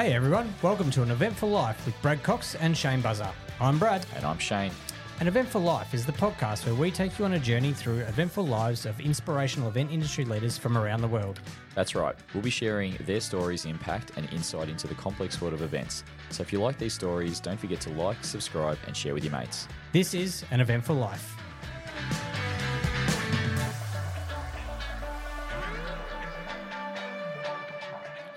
[0.00, 3.28] Hey everyone, welcome to an Eventful Life with Brad Cox and Shane Buzzer.
[3.60, 4.06] I'm Brad.
[4.16, 4.72] And I'm Shane.
[5.20, 8.46] An Eventful Life is the podcast where we take you on a journey through eventful
[8.46, 11.40] lives of inspirational event industry leaders from around the world.
[11.74, 12.16] That's right.
[12.32, 16.02] We'll be sharing their stories' impact and insight into the complex world of events.
[16.30, 19.34] So if you like these stories, don't forget to like, subscribe, and share with your
[19.34, 19.68] mates.
[19.92, 21.36] This is an Eventful Life.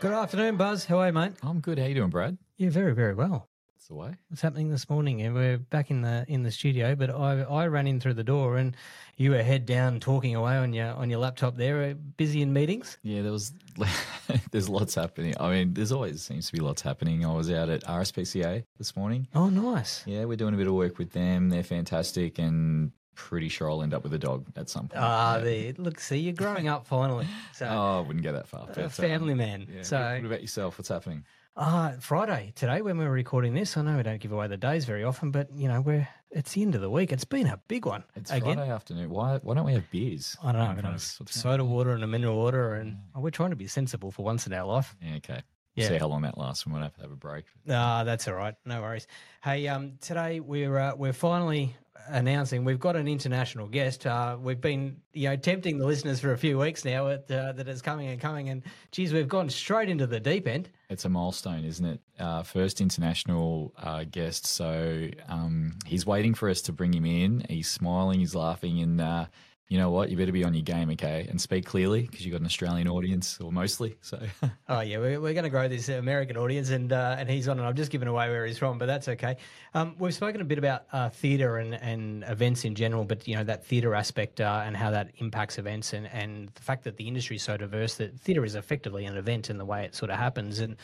[0.03, 0.83] Good afternoon, Buzz.
[0.83, 1.31] How are you, mate?
[1.41, 1.79] I'm good.
[1.79, 2.37] How you doing, Brad?
[2.57, 3.47] Yeah, very, very well.
[3.73, 4.13] That's the way.
[4.27, 5.21] What's happening this morning?
[5.21, 8.23] And we're back in the in the studio, but I I ran in through the
[8.25, 8.75] door and
[9.15, 12.51] you were head down talking away on your on your laptop there, uh, busy in
[12.51, 12.97] meetings.
[13.01, 13.53] Yeah, there was
[14.51, 15.35] there's lots happening.
[15.39, 17.25] I mean, there's always seems to be lots happening.
[17.25, 19.29] I was out at RSPCA this morning.
[19.33, 20.03] Oh, nice.
[20.05, 21.49] Yeah, we're doing a bit of work with them.
[21.49, 25.03] They're fantastic and pretty sure I'll end up with a dog at some point.
[25.03, 25.43] Ah, Yeah.
[25.43, 25.73] there.
[25.77, 27.27] Look, see, you're growing up finally.
[27.53, 28.67] So, Oh, I wouldn't go that far.
[28.75, 29.67] a family um, man.
[29.73, 29.81] yeah.
[29.83, 30.77] So, what about yourself?
[30.77, 31.23] What's happening?
[31.55, 33.77] Ah, Friday today when we're recording this.
[33.77, 36.53] I know we don't give away the days very often, but you know we're it's
[36.53, 37.11] the end of the week.
[37.11, 38.55] It's been a big one It's again.
[38.55, 39.11] Friday afternoon.
[39.11, 40.35] Why why don't we have beers?
[40.41, 40.61] I don't know.
[40.63, 41.19] in I'm front gonna of us?
[41.29, 44.47] Soda water and a mineral water, and oh, we're trying to be sensible for once
[44.47, 44.95] in our life.
[44.99, 45.41] Yeah, okay.
[45.75, 45.89] Yeah.
[45.89, 46.65] See how long that lasts.
[46.65, 47.45] We might have to have a break.
[47.69, 48.55] Ah, that's all right.
[48.65, 49.05] No worries.
[49.43, 51.75] Hey, um, today we're uh, we're finally
[52.07, 54.05] announcing we've got an international guest.
[54.05, 57.51] Uh, we've been you know tempting the listeners for a few weeks now at, uh,
[57.53, 60.69] that it's coming and coming, and geez, we've gone straight into the deep end.
[60.89, 62.01] It's a milestone, isn't it?
[62.19, 64.45] Uh, first international uh, guest.
[64.45, 67.45] So um, he's waiting for us to bring him in.
[67.49, 69.25] He's smiling, he's laughing, and uh,
[69.69, 70.09] you know what?
[70.09, 71.25] You better be on your game, okay?
[71.29, 73.97] And speak clearly because you've got an Australian audience, or mostly.
[74.01, 74.19] So
[74.69, 77.57] Oh yeah, we're, we're going to grow this American audience, and uh, and he's on,
[77.57, 79.37] and I've just given away where he's from, but that's okay.
[79.73, 83.35] Um, we've spoken a bit about uh, theatre and, and events in general, but you
[83.35, 86.97] know that theatre aspect uh, and how that impacts events, and, and the fact that
[86.97, 89.95] the industry is so diverse that theatre is effectively an event in the way it
[89.95, 90.75] sort of happens, and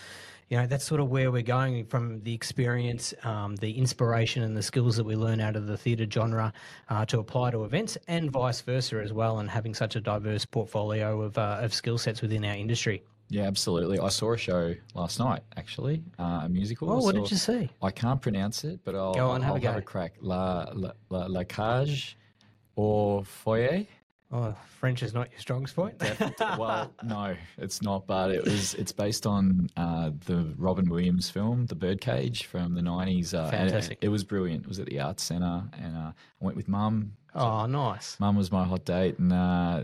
[0.49, 4.57] you know that's sort of where we're going from the experience, um, the inspiration, and
[4.57, 6.51] the skills that we learn out of the theatre genre
[6.89, 10.45] uh, to apply to events, and vice versa as well, and having such a diverse
[10.45, 13.03] portfolio of uh, of skill sets within our industry.
[13.29, 13.99] yeah, absolutely.
[13.99, 16.89] I saw a show last night, actually, uh, a musical.
[16.91, 17.69] Oh, what So did you see?
[17.81, 19.67] I can't pronounce it, but I'll, Go on, have a I'll go.
[19.69, 20.13] have a crack.
[20.19, 22.17] La La La, la Cage
[22.75, 23.85] or Foyer.
[24.31, 25.95] Oh, French is not your strongest point.
[26.59, 28.05] well, no, it's not.
[28.05, 28.75] But it was.
[28.75, 33.33] It's based on uh, the Robin Williams film, The Birdcage, from the nineties.
[33.33, 33.97] Uh, Fantastic.
[34.01, 34.63] It, it was brilliant.
[34.65, 37.13] It was at the Arts Centre, and uh, I went with Mum.
[37.33, 38.19] oh, nice.
[38.19, 39.81] Mum was my hot date, and uh,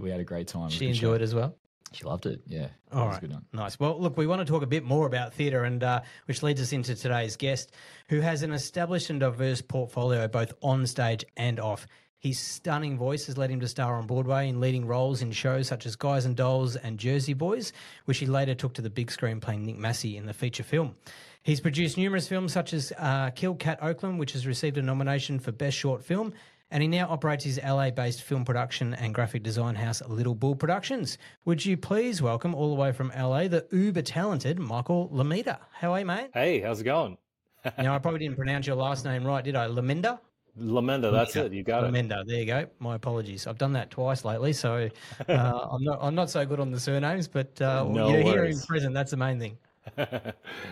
[0.00, 0.66] we had a great time.
[0.66, 0.90] It She show.
[0.90, 1.54] enjoyed as well.
[1.92, 2.40] She loved it.
[2.48, 3.44] Yeah, All it was a good one.
[3.52, 3.78] nice.
[3.78, 6.60] Well, look, we want to talk a bit more about theatre, and uh, which leads
[6.60, 7.70] us into today's guest,
[8.08, 11.86] who has an established and diverse portfolio both on stage and off.
[12.24, 15.68] His stunning voice has led him to star on Broadway in leading roles in shows
[15.68, 17.74] such as Guys and Dolls and Jersey Boys,
[18.06, 20.94] which he later took to the big screen playing Nick Massi in the feature film.
[21.42, 25.38] He's produced numerous films such as uh, Kill Cat Oakland, which has received a nomination
[25.38, 26.32] for Best Short Film,
[26.70, 30.56] and he now operates his LA based film production and graphic design house Little Bull
[30.56, 31.18] Productions.
[31.44, 35.58] Would you please welcome all the way from LA the uber talented Michael Lomenda?
[35.72, 36.30] How are you, mate?
[36.32, 37.18] Hey, how's it going?
[37.78, 39.68] now, I probably didn't pronounce your last name right, did I?
[39.68, 40.20] Lomenda?
[40.58, 41.52] Lomenda, that's it.
[41.52, 41.92] You got it.
[41.92, 42.24] Lomenda.
[42.26, 42.66] There you go.
[42.78, 43.46] My apologies.
[43.46, 44.88] I've done that twice lately, so
[45.28, 45.32] uh,
[45.72, 48.42] I'm not I'm not so good on the surnames, but uh, No you're here in
[48.42, 48.66] worries.
[48.66, 48.94] present.
[48.94, 49.58] That's the main thing.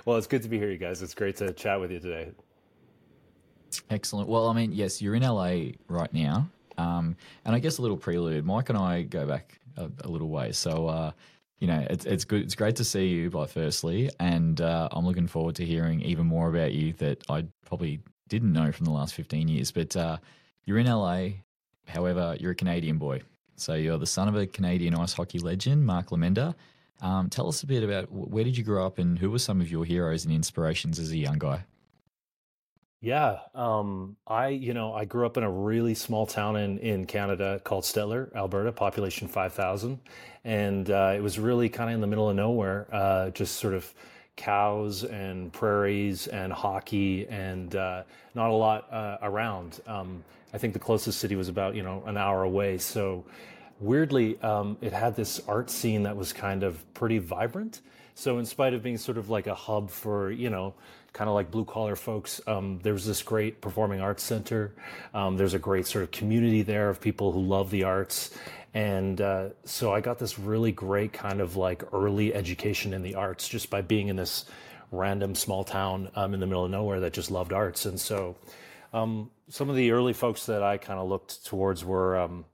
[0.04, 1.02] well, it's good to be here, you guys.
[1.02, 2.30] It's great to chat with you today.
[3.90, 4.28] Excellent.
[4.28, 7.96] Well, I mean, yes, you're in LA right now, um, and I guess a little
[7.96, 8.44] prelude.
[8.44, 11.10] Mike and I go back a, a little way, so uh,
[11.58, 12.42] you know, it's it's good.
[12.42, 16.26] It's great to see you, by firstly, and uh, I'm looking forward to hearing even
[16.26, 18.00] more about you that I probably
[18.32, 19.70] didn't know from the last 15 years.
[19.70, 20.16] But uh,
[20.64, 21.28] you're in LA,
[21.86, 23.20] however, you're a Canadian boy,
[23.56, 26.54] so you're the son of a Canadian ice hockey legend, Mark Lomenda.
[27.02, 29.60] Um, tell us a bit about where did you grow up, and who were some
[29.60, 31.64] of your heroes and inspirations as a young guy.
[33.00, 37.04] Yeah, um, I you know I grew up in a really small town in in
[37.04, 39.98] Canada called Stettler, Alberta, population five thousand,
[40.44, 43.74] and uh, it was really kind of in the middle of nowhere, uh, just sort
[43.74, 43.92] of
[44.36, 48.02] cows and prairies and hockey and uh,
[48.34, 49.80] not a lot uh, around.
[49.86, 50.24] Um,
[50.54, 53.24] I think the closest city was about you know an hour away, so
[53.82, 57.80] weirdly, um, it had this art scene that was kind of pretty vibrant.
[58.14, 60.74] So, in spite of being sort of like a hub for, you know,
[61.12, 64.74] kind of like blue collar folks, um, there was this great performing arts center.
[65.12, 68.30] Um, there's a great sort of community there of people who love the arts.
[68.74, 73.14] And uh, so I got this really great kind of like early education in the
[73.14, 74.46] arts just by being in this
[74.90, 77.86] random small town um, in the middle of nowhere that just loved arts.
[77.86, 78.36] And so
[78.92, 82.44] um, some of the early folks that I kind of looked towards were, um,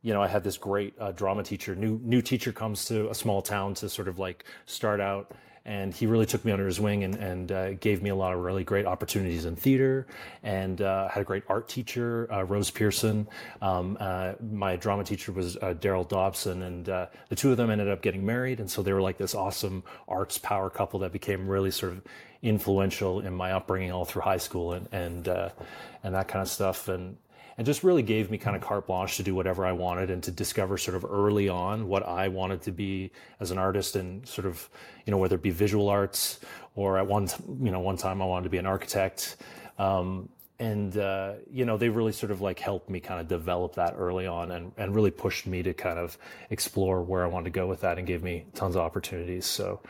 [0.00, 1.74] you know, I had this great uh, drama teacher.
[1.76, 5.32] New new teacher comes to a small town to sort of like start out,
[5.64, 8.32] and he really took me under his wing and, and uh, gave me a lot
[8.34, 10.06] of really great opportunities in theater.
[10.42, 13.28] And uh, had a great art teacher uh, rose pearson.
[13.60, 16.62] Um, uh, my drama teacher was uh, daryl dobson.
[16.62, 18.58] And uh, the two of them ended up getting married.
[18.58, 22.02] And so they were like this awesome arts power couple that became really sort of
[22.42, 26.88] influential in my upbringing all through high school and and and that kind of stuff.
[26.88, 27.16] And
[27.58, 30.22] and just really gave me kind of carte blanche to do whatever I wanted and
[30.22, 33.10] to discover sort of early on what I wanted to be
[33.40, 34.68] as an artist and sort of,
[35.06, 36.40] you know, whether it be visual arts
[36.74, 37.28] or at one,
[37.60, 39.36] you know, one time I wanted to be an architect.
[39.78, 40.28] Um,
[40.58, 43.94] and, uh, you know, they really sort of like helped me kind of develop that
[43.98, 46.16] early on and, and really pushed me to kind of
[46.50, 49.44] explore where I wanted to go with that and gave me tons of opportunities.
[49.44, 49.80] So,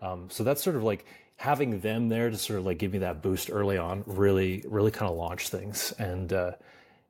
[0.00, 1.04] um, so that's sort of like
[1.36, 4.90] having them there to sort of like give me that boost early on really, really
[4.90, 5.92] kind of launched things.
[5.98, 6.52] And, uh,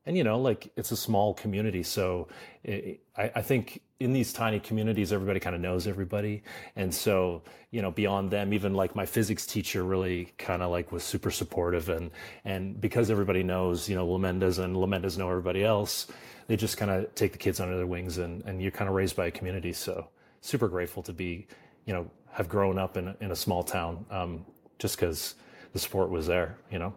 [0.06, 2.28] and you know like it's a small community so
[2.64, 6.42] it, I, I, think in these tiny communities everybody kind of knows everybody.
[6.76, 10.92] And so you know beyond them even like my physics teacher really kind of like
[10.92, 11.88] was super supportive.
[11.88, 12.10] And
[12.44, 16.08] and because everybody knows you know Lomendas and Lomendas know everybody else
[16.48, 18.94] they just kind of take the kids under their wings and and you're kind of
[18.94, 19.72] raised by a community.
[19.72, 20.08] So
[20.40, 21.46] super grateful to be
[21.86, 24.44] you know have grown up in, in a small town um,
[24.78, 25.34] just because
[25.72, 26.92] the support was there you know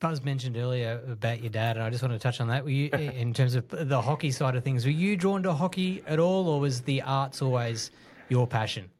[0.00, 2.64] Buzz mentioned earlier about your dad, and I just want to touch on that.
[2.64, 6.02] Were you, in terms of the hockey side of things, were you drawn to hockey
[6.06, 7.90] at all, or was the arts always
[8.28, 8.90] your passion?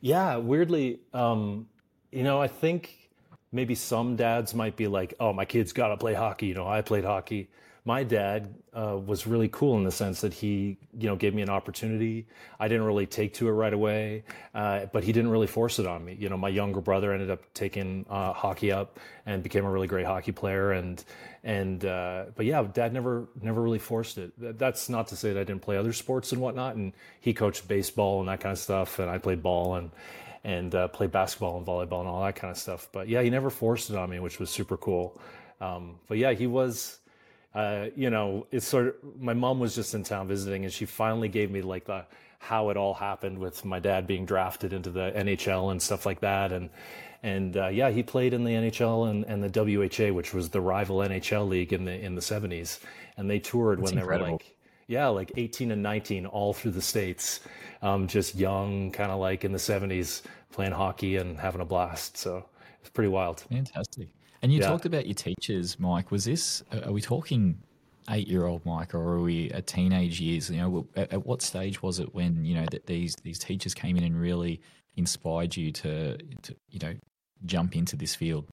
[0.00, 1.68] Yeah, weirdly, um,
[2.10, 3.10] you know, I think
[3.50, 6.66] maybe some dads might be like, "Oh, my kid's got to play hockey." You know,
[6.66, 7.48] I played hockey
[7.84, 11.42] my dad uh, was really cool in the sense that he, you know, gave me
[11.42, 12.26] an opportunity.
[12.58, 14.24] I didn't really take to it right away,
[14.54, 16.16] uh, but he didn't really force it on me.
[16.18, 19.88] You know, my younger brother ended up taking uh, hockey up and became a really
[19.88, 20.72] great hockey player.
[20.72, 21.04] And
[21.44, 24.32] and uh, but yeah, dad never never really forced it.
[24.38, 26.76] That's not to say that I didn't play other sports and whatnot.
[26.76, 29.90] And he coached baseball and that kind of stuff, and I played ball and
[30.44, 32.88] and uh, played basketball and volleyball and all that kind of stuff.
[32.90, 35.20] But yeah, he never forced it on me, which was super cool.
[35.60, 36.98] Um, but yeah, he was
[37.54, 40.84] uh, you know, it's sort of my mom was just in town visiting, and she
[40.84, 42.04] finally gave me like the
[42.38, 46.20] how it all happened with my dad being drafted into the NHL and stuff like
[46.20, 46.70] that, and
[47.22, 50.60] and uh, yeah, he played in the NHL and, and the WHA, which was the
[50.60, 52.80] rival NHL league in the in the seventies,
[53.16, 54.26] and they toured That's when incredible.
[54.26, 54.56] they were like
[54.88, 57.40] yeah, like 18 and 19 all through the states,
[57.80, 60.22] um, just young, kind of like in the 70s,
[60.52, 62.16] playing hockey and having a blast.
[62.16, 62.44] So
[62.80, 63.40] it's pretty wild.
[63.40, 64.08] Fantastic.
[64.42, 64.68] And you yeah.
[64.68, 66.10] talked about your teachers, Mike.
[66.10, 67.58] Was this, are we talking
[68.10, 70.50] eight year old Mike or are we at teenage years?
[70.50, 73.72] You know, at, at, what stage was it when, you know, that these, these teachers
[73.72, 74.60] came in and really
[74.96, 76.94] inspired you to, to, you know,
[77.46, 78.46] jump into this field?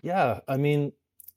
[0.00, 0.40] Yeah.
[0.48, 0.92] I mean,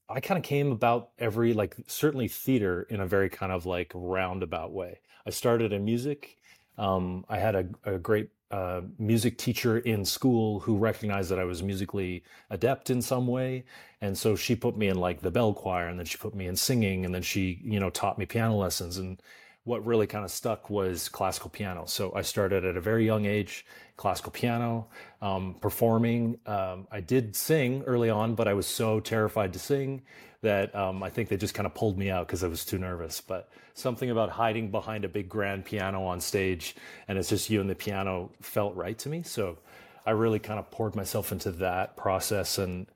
[0.07, 3.91] I kind of came about every, like, certainly theater in a very kind of like
[3.93, 4.99] roundabout way.
[5.27, 6.37] I started in music.
[6.77, 11.43] Um, I had a, a great uh, music teacher in school who recognized that I
[11.43, 13.65] was musically adept in some way.
[14.01, 16.47] And so she put me in like the bell choir and then she put me
[16.47, 18.97] in singing and then she, you know, taught me piano lessons.
[18.97, 19.21] And
[19.63, 21.85] what really kind of stuck was classical piano.
[21.87, 23.65] So I started at a very young age,
[23.97, 24.87] classical piano,
[25.23, 26.39] um, performing.
[26.45, 30.03] Um, I did sing early on, but I was so terrified to sing
[30.45, 32.77] that um, I think they just kind of pulled me out because I was too
[32.77, 33.19] nervous.
[33.19, 36.75] But something about hiding behind a big grand piano on stage
[37.07, 39.23] and it's just you and the piano felt right to me.
[39.23, 39.57] So
[40.05, 42.87] I really kind of poured myself into that process and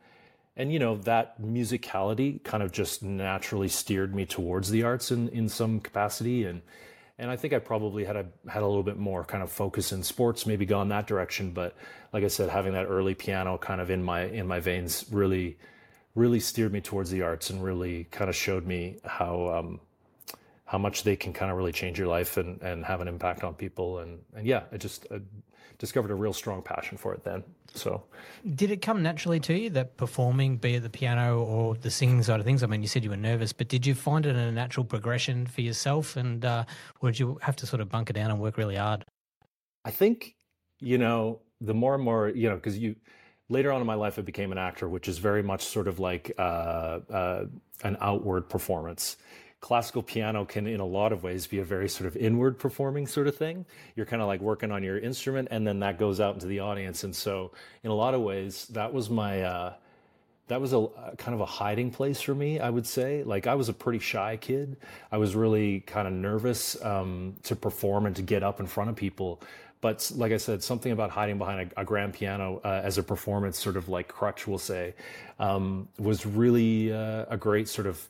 [0.55, 5.29] and you know that musicality kind of just naturally steered me towards the arts in
[5.29, 6.61] in some capacity and
[7.17, 9.91] and I think I probably had a had a little bit more kind of focus
[9.91, 11.51] in sports, maybe gone that direction.
[11.51, 11.75] But
[12.13, 15.57] like I said, having that early piano kind of in my in my veins really
[16.19, 19.79] really steered me towards the arts and really kind of showed me how um,
[20.65, 23.43] how much they can kind of really change your life and, and have an impact
[23.43, 23.99] on people.
[23.99, 25.19] And and yeah I just uh,
[25.77, 27.43] discovered a real strong passion for it then.
[27.73, 28.03] So
[28.55, 32.21] did it come naturally to you that performing be it the piano or the singing
[32.21, 32.63] side of things?
[32.63, 35.47] I mean you said you were nervous but did you find it a natural progression
[35.47, 36.17] for yourself?
[36.17, 36.65] And uh,
[37.01, 39.05] or did you have to sort of bunker down and work really hard?
[39.85, 40.35] I think
[40.79, 42.95] you know the more and more you know because you
[43.49, 45.99] later on in my life, I became an actor, which is very much sort of
[45.99, 47.45] like uh, uh,
[47.83, 49.17] an outward performance.
[49.61, 53.05] Classical piano can, in a lot of ways, be a very sort of inward performing
[53.07, 53.65] sort of thing.
[53.95, 56.59] You're kind of like working on your instrument, and then that goes out into the
[56.59, 57.03] audience.
[57.03, 57.51] And so,
[57.83, 59.41] in a lot of ways, that was my.
[59.41, 59.73] Uh,
[60.47, 63.23] that was a, a, kind of a hiding place for me, I would say.
[63.23, 64.77] Like I was a pretty shy kid.
[65.11, 68.89] I was really kind of nervous um, to perform and to get up in front
[68.89, 69.41] of people.
[69.81, 73.03] But like I said, something about hiding behind a, a grand piano uh, as a
[73.03, 74.93] performance, sort of like crutch, we'll say,
[75.39, 78.05] um, was really uh, a great sort of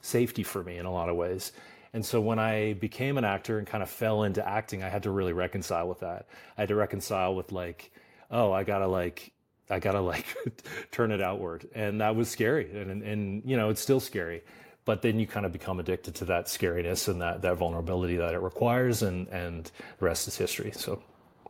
[0.00, 1.52] safety for me in a lot of ways.
[1.92, 5.04] And so when I became an actor and kind of fell into acting, I had
[5.04, 6.26] to really reconcile with that.
[6.58, 7.90] I had to reconcile with like,
[8.30, 9.32] oh, I gotta like,
[9.70, 10.26] I gotta like
[10.90, 14.42] turn it outward, and that was scary, and and you know it's still scary,
[14.86, 18.32] but then you kind of become addicted to that scariness and that that vulnerability that
[18.32, 20.72] it requires, and and the rest is history.
[20.74, 21.02] So,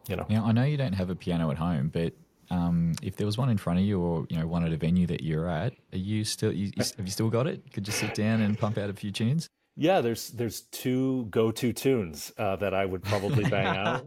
[0.08, 0.26] you know.
[0.28, 2.12] Now I know you don't have a piano at home, but
[2.50, 4.76] um, if there was one in front of you, or you know, one at a
[4.76, 6.52] venue that you're at, are you still?
[6.52, 7.72] You, you, have you still got it?
[7.72, 9.48] Could you sit down and pump out a few tunes?
[9.76, 14.06] Yeah, there's there's two go-to tunes uh, that I would probably bang out.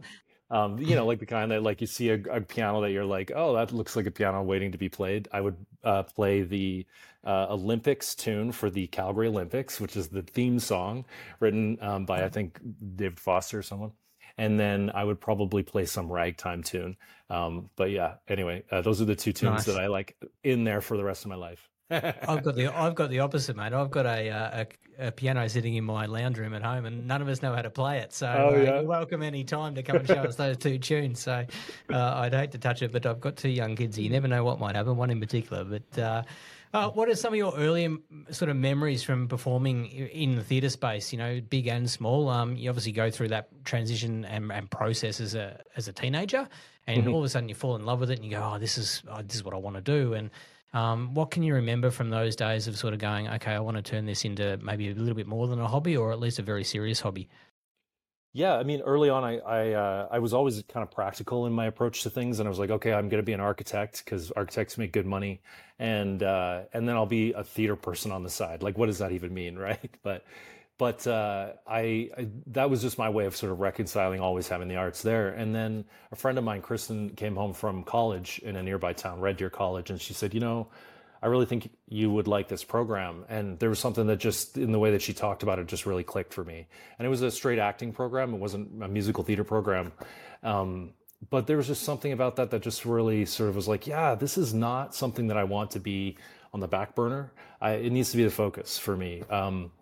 [0.50, 3.04] Um, you know, like the kind that like you see a, a, piano that you're
[3.04, 5.28] like, oh, that looks like a piano waiting to be played.
[5.32, 6.86] I would uh, play the
[7.24, 11.04] uh, Olympics tune for the Calgary Olympics, which is the theme song
[11.38, 12.60] written um, by I think
[12.96, 13.92] David Foster or someone.
[14.38, 16.96] And then I would probably play some ragtime tune.
[17.28, 19.64] Um, but yeah, anyway, uh, those are the two tunes nice.
[19.66, 21.69] that I like in there for the rest of my life.
[21.90, 23.72] I've got the I've got the opposite, mate.
[23.72, 24.64] I've got a, uh,
[24.98, 27.54] a, a piano sitting in my lounge room at home, and none of us know
[27.54, 28.12] how to play it.
[28.12, 31.20] So oh, uh, you're welcome any time to come and show us those two tunes.
[31.20, 31.44] So
[31.92, 33.98] uh, I'd hate to touch it, but I've got two young kids.
[33.98, 34.96] You never know what might happen.
[34.96, 35.98] One in particular, but.
[35.98, 36.22] Uh,
[36.72, 37.98] uh, what are some of your early
[38.30, 41.12] sort of memories from performing in the theatre space?
[41.12, 42.28] You know, big and small.
[42.28, 46.48] Um, you obviously go through that transition and, and process as a as a teenager,
[46.86, 47.12] and mm-hmm.
[47.12, 48.78] all of a sudden you fall in love with it, and you go, "Oh, this
[48.78, 50.30] is oh, this is what I want to do." And
[50.72, 53.76] um, what can you remember from those days of sort of going, okay, I want
[53.76, 56.38] to turn this into maybe a little bit more than a hobby or at least
[56.38, 57.28] a very serious hobby?
[58.32, 61.52] Yeah, I mean, early on, I I, uh, I was always kind of practical in
[61.52, 64.04] my approach to things, and I was like, okay, I'm going to be an architect
[64.04, 65.42] because architects make good money,
[65.80, 68.62] and uh, and then I'll be a theater person on the side.
[68.62, 69.90] Like, what does that even mean, right?
[70.04, 70.24] But
[70.80, 74.66] but uh, I, I, that was just my way of sort of reconciling always having
[74.66, 75.28] the arts there.
[75.28, 79.20] And then a friend of mine, Kristen, came home from college in a nearby town,
[79.20, 80.68] Red Deer College, and she said, you know,
[81.22, 83.26] I really think you would like this program.
[83.28, 85.84] And there was something that just in the way that she talked about it just
[85.84, 86.66] really clicked for me.
[86.98, 88.32] And it was a straight acting program.
[88.32, 89.92] It wasn't a musical theater program.
[90.42, 90.94] Um,
[91.28, 94.14] but there was just something about that that just really sort of was like, yeah,
[94.14, 96.16] this is not something that I want to be
[96.54, 97.34] on the back burner.
[97.60, 99.24] I, it needs to be the focus for me.
[99.28, 99.72] Um,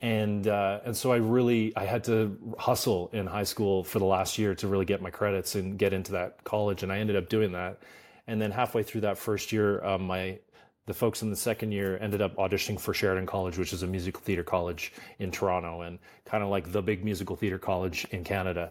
[0.00, 4.04] and uh, and so I really I had to hustle in high school for the
[4.04, 7.16] last year to really get my credits and get into that college, and I ended
[7.16, 7.80] up doing that.
[8.26, 10.38] And then halfway through that first year, um, my
[10.86, 13.86] the folks in the second year ended up auditioning for Sheridan College, which is a
[13.86, 18.24] musical theater college in Toronto, and kind of like the big musical theater college in
[18.24, 18.70] Canada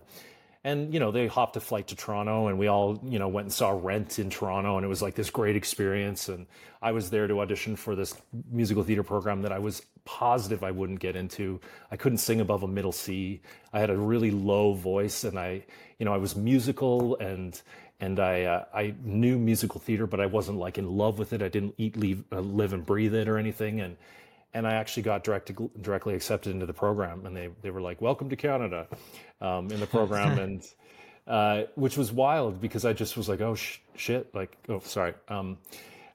[0.63, 3.45] and you know they hopped a flight to toronto and we all you know went
[3.45, 6.29] and saw rent in toronto and it was like this great experience.
[6.29, 6.47] And
[6.81, 8.15] i was there to audition for this
[8.51, 11.59] musical theater program that i was positive i wouldn't get into.
[11.91, 13.41] I couldn't sing above a middle c.
[13.73, 15.63] I had a really low voice and i
[15.99, 17.61] you know i was musical and
[17.99, 21.41] and i uh, i knew musical theater but i wasn't like in love with it.
[21.41, 23.81] I didn't eat leave, uh, live and breathe it or anything.
[23.81, 23.97] And
[24.53, 25.51] and I actually got direct,
[25.81, 28.87] directly accepted into the program, and they they were like, "Welcome to Canada,"
[29.41, 30.63] um, in the program, and
[31.27, 35.13] uh, which was wild because I just was like, "Oh sh- shit!" Like, oh sorry,
[35.27, 35.57] um,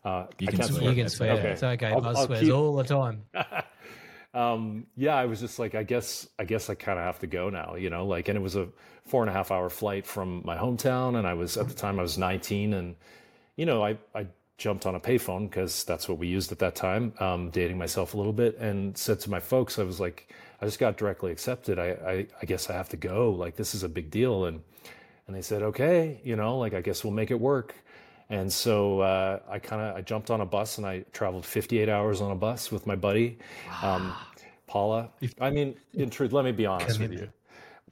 [0.05, 0.91] uh, you, can swear.
[0.91, 1.33] you can swear.
[1.33, 1.51] Okay.
[1.51, 1.87] It's okay.
[1.87, 2.53] I'll, I'll swears keep...
[2.53, 3.23] all the time.
[4.35, 7.27] um, yeah, I was just like, I guess, I guess I kind of have to
[7.27, 8.69] go now, you know, like, and it was a
[9.07, 11.99] four and a half hour flight from my hometown, and I was at the time
[11.99, 12.97] I was 19, and
[13.57, 14.27] you know, I I
[14.63, 18.15] jumped on a payphone because that's what we used at that time, um, dating myself
[18.15, 21.33] a little bit, and said to my folks, I was like, I just got directly
[21.33, 21.81] accepted.
[21.81, 23.33] I, I, I guess I have to go.
[23.33, 24.63] Like this is a big deal, and
[25.27, 27.75] and they said, okay, you know, like I guess we'll make it work.
[28.31, 31.89] And so uh, I kind of I jumped on a bus and I traveled 58
[31.89, 33.39] hours on a bus with my buddy,
[33.83, 34.15] um,
[34.69, 35.11] Paula.
[35.41, 37.29] I mean, in truth, let me be honest with you.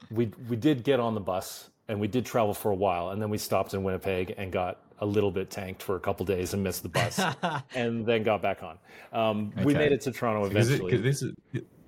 [0.09, 3.21] We we did get on the bus and we did travel for a while, and
[3.21, 6.53] then we stopped in Winnipeg and got a little bit tanked for a couple days
[6.53, 7.19] and missed the bus,
[7.75, 8.77] and then got back on.
[9.11, 9.65] Um, okay.
[9.65, 10.93] We made it to Toronto eventually.
[10.93, 11.33] It, this is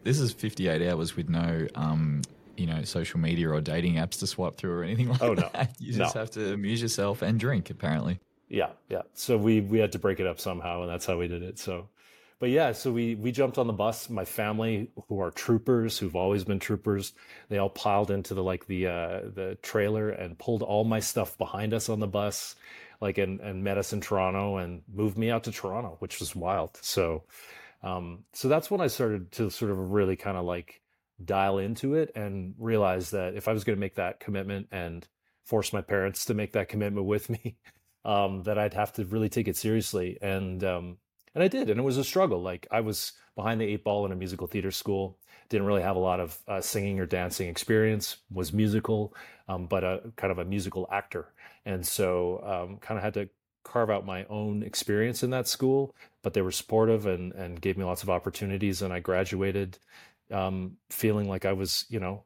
[0.03, 2.21] this is 58 hours with no um,
[2.57, 5.49] you know social media or dating apps to swipe through or anything like oh, no.
[5.53, 5.75] that.
[5.79, 6.21] You just no.
[6.21, 8.19] have to amuse yourself and drink apparently.
[8.49, 9.03] Yeah, yeah.
[9.13, 11.59] So we we had to break it up somehow, and that's how we did it.
[11.59, 11.89] So
[12.43, 14.09] but yeah, so we we jumped on the bus.
[14.09, 17.13] My family, who are troopers, who've always been troopers,
[17.47, 21.37] they all piled into the like the uh, the trailer and pulled all my stuff
[21.37, 22.55] behind us on the bus
[23.03, 26.33] like and, and met us in Toronto and moved me out to Toronto, which was
[26.33, 26.79] wild.
[26.81, 27.23] So,
[27.83, 30.81] um, so that's when I started to sort of really kind of like
[31.23, 35.05] dial into it and realize that if I was going to make that commitment and
[35.43, 37.57] force my parents to make that commitment with me,
[38.05, 40.17] um, that I'd have to really take it seriously.
[40.21, 40.97] And, um,
[41.35, 41.69] and I did.
[41.69, 42.41] And it was a struggle.
[42.41, 45.19] Like I was behind the eight ball in a musical theater school,
[45.53, 49.13] didn't really have a lot of uh, singing or dancing experience, was musical,
[49.47, 51.27] um, but a kind of a musical actor.
[51.63, 53.29] And so um, kind of had to
[53.63, 55.93] carve out my own experience in that school,
[56.23, 58.81] but they were supportive and, and gave me lots of opportunities.
[58.81, 59.77] And I graduated
[60.31, 62.23] um, feeling like I was, you know,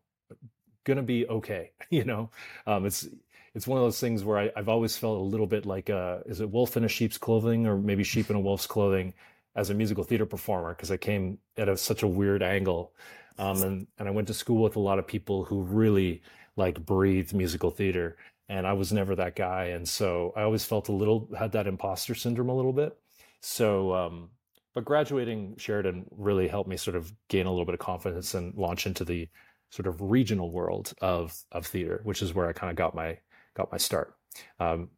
[0.86, 1.72] gonna be okay.
[1.90, 2.30] You know,
[2.66, 3.08] um, it's
[3.56, 6.20] it's one of those things where I, have always felt a little bit like, uh,
[6.26, 9.14] is it wolf in a sheep's clothing, or maybe sheep in a wolf's clothing,
[9.58, 12.94] as a musical theater performer because I came at a, such a weird angle,
[13.40, 16.22] um, and and I went to school with a lot of people who really
[16.56, 20.88] like breathed musical theater, and I was never that guy, and so I always felt
[20.88, 22.96] a little had that imposter syndrome a little bit.
[23.42, 24.30] So, um,
[24.74, 28.56] but graduating Sheridan really helped me sort of gain a little bit of confidence and
[28.56, 29.28] launch into the
[29.72, 33.18] sort of regional world of of theater, which is where I kind of got my
[33.56, 34.14] got my start.
[34.60, 34.90] Um,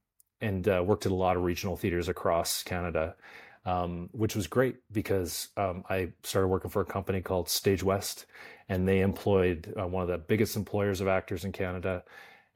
[0.42, 3.16] and uh, worked at a lot of regional theaters across Canada,
[3.70, 8.26] um, which was great because um, I started working for a company called Stage West,
[8.68, 12.04] and they employed uh, one of the biggest employers of actors in Canada.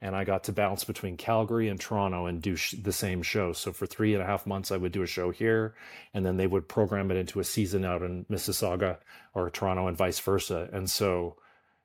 [0.00, 3.52] And I got to bounce between Calgary and Toronto and do sh- the same show.
[3.52, 5.76] So for three and a half months, I would do a show here,
[6.12, 8.98] and then they would program it into a season out in Mississauga
[9.34, 10.68] or Toronto, and vice versa.
[10.72, 11.36] And so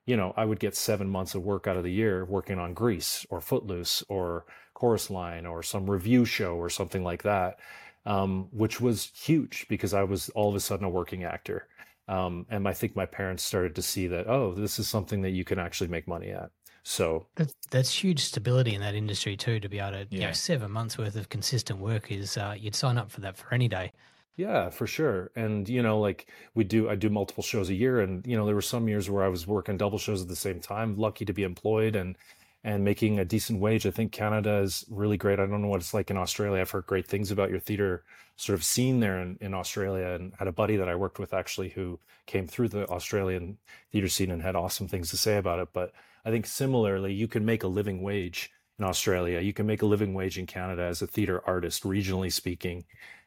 [0.06, 2.74] you know, I would get seven months of work out of the year working on
[2.74, 4.44] Grease or Footloose or
[4.74, 7.58] Chorus Line or some revue show or something like that,
[8.06, 11.68] um, which was huge because I was all of a sudden a working actor.
[12.08, 15.30] Um, and I think my parents started to see that, oh, this is something that
[15.30, 16.50] you can actually make money at.
[16.82, 19.60] So that's, that's huge stability in that industry too.
[19.60, 20.06] To be able to, yeah.
[20.10, 23.36] you know, seven months worth of consistent work is uh, you'd sign up for that
[23.36, 23.92] for any day.
[24.36, 25.30] Yeah, for sure.
[25.36, 28.46] And you know, like we do I do multiple shows a year and you know,
[28.46, 31.26] there were some years where I was working double shows at the same time, lucky
[31.26, 32.16] to be employed and
[32.62, 33.86] and making a decent wage.
[33.86, 35.38] I think Canada is really great.
[35.38, 36.60] I don't know what it's like in Australia.
[36.60, 38.04] I've heard great things about your theater
[38.36, 41.32] sort of scene there in, in Australia and had a buddy that I worked with
[41.32, 43.58] actually who came through the Australian
[43.92, 45.68] theater scene and had awesome things to say about it.
[45.72, 45.92] But
[46.24, 49.40] I think similarly, you can make a living wage in Australia.
[49.40, 52.84] You can make a living wage in Canada as a theater artist, regionally speaking.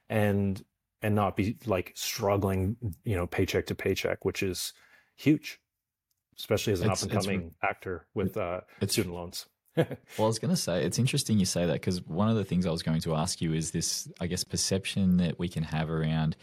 [0.10, 0.64] And
[1.04, 4.74] and not be like struggling, you know, paycheck to paycheck, which is
[5.18, 5.60] huge,
[6.38, 9.46] especially as an up and coming actor with uh, student loans.
[9.78, 9.88] well,
[10.20, 12.66] I was going to say it's interesting you say that because one of the things
[12.66, 15.90] I was going to ask you is this, I guess, perception that we can have
[15.90, 16.36] around,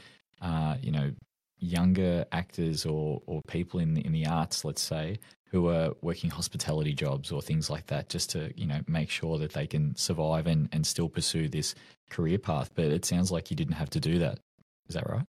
[0.43, 1.13] uh, you know,
[1.59, 5.19] younger actors or or people in the, in the arts, let's say,
[5.51, 9.39] who are working hospitality jobs or things like that, just to you know make sure
[9.39, 11.75] that they can survive and and still pursue this
[12.11, 12.71] career path.
[12.75, 14.41] But it sounds like you didn't have to do that.
[14.89, 15.25] Is that right?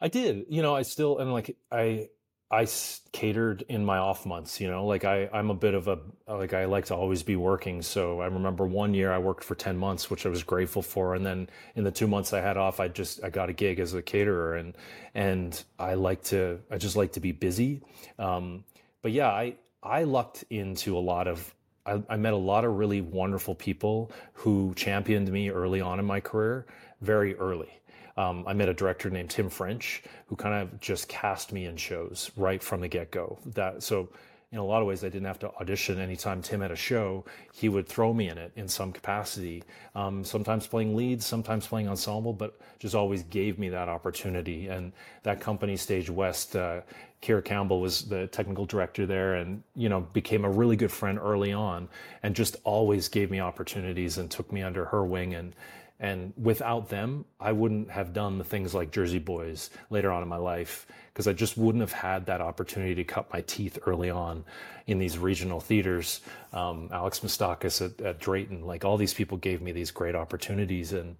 [0.00, 0.46] I did.
[0.48, 2.08] You know, I still and like I
[2.50, 2.66] I
[3.12, 6.54] catered in my off months, you know, like I, I'm a bit of a, like
[6.54, 7.82] I like to always be working.
[7.82, 11.14] So I remember one year I worked for 10 months, which I was grateful for.
[11.14, 13.80] And then in the two months I had off, I just, I got a gig
[13.80, 14.74] as a caterer and,
[15.14, 17.82] and I like to, I just like to be busy.
[18.18, 18.64] Um,
[19.02, 22.78] but yeah, I, I lucked into a lot of, I, I met a lot of
[22.78, 26.64] really wonderful people who championed me early on in my career,
[27.02, 27.78] very early.
[28.18, 31.76] Um, I met a director named Tim French who kind of just cast me in
[31.76, 33.38] shows right from the get go.
[33.46, 34.08] That so
[34.50, 37.24] in a lot of ways, I didn't have to audition anytime Tim had a show.
[37.52, 39.62] He would throw me in it in some capacity,
[39.94, 44.68] um, sometimes playing leads, sometimes playing ensemble, but just always gave me that opportunity.
[44.68, 46.80] And that company, Stage West, uh,
[47.20, 51.18] Kira Campbell was the technical director there and, you know, became a really good friend
[51.18, 51.88] early on
[52.22, 55.34] and just always gave me opportunities and took me under her wing.
[55.34, 55.54] And,
[56.00, 60.28] and without them, I wouldn't have done the things like Jersey Boys later on in
[60.28, 64.08] my life because I just wouldn't have had that opportunity to cut my teeth early
[64.08, 64.44] on
[64.86, 66.20] in these regional theaters.
[66.52, 70.92] Um, Alex Mustakas at, at, Drayton, like all these people gave me these great opportunities.
[70.92, 71.16] And,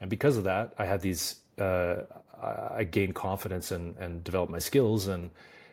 [0.00, 1.98] and because of that, I had these, uh,
[2.42, 5.06] I gained confidence and, and developed my skills.
[5.06, 5.30] And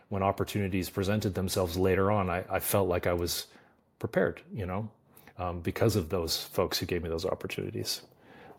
[0.09, 3.47] when opportunities presented themselves later on, I, I felt like I was
[3.97, 4.91] prepared, you know,
[5.39, 8.03] um, because of those folks who gave me those opportunities.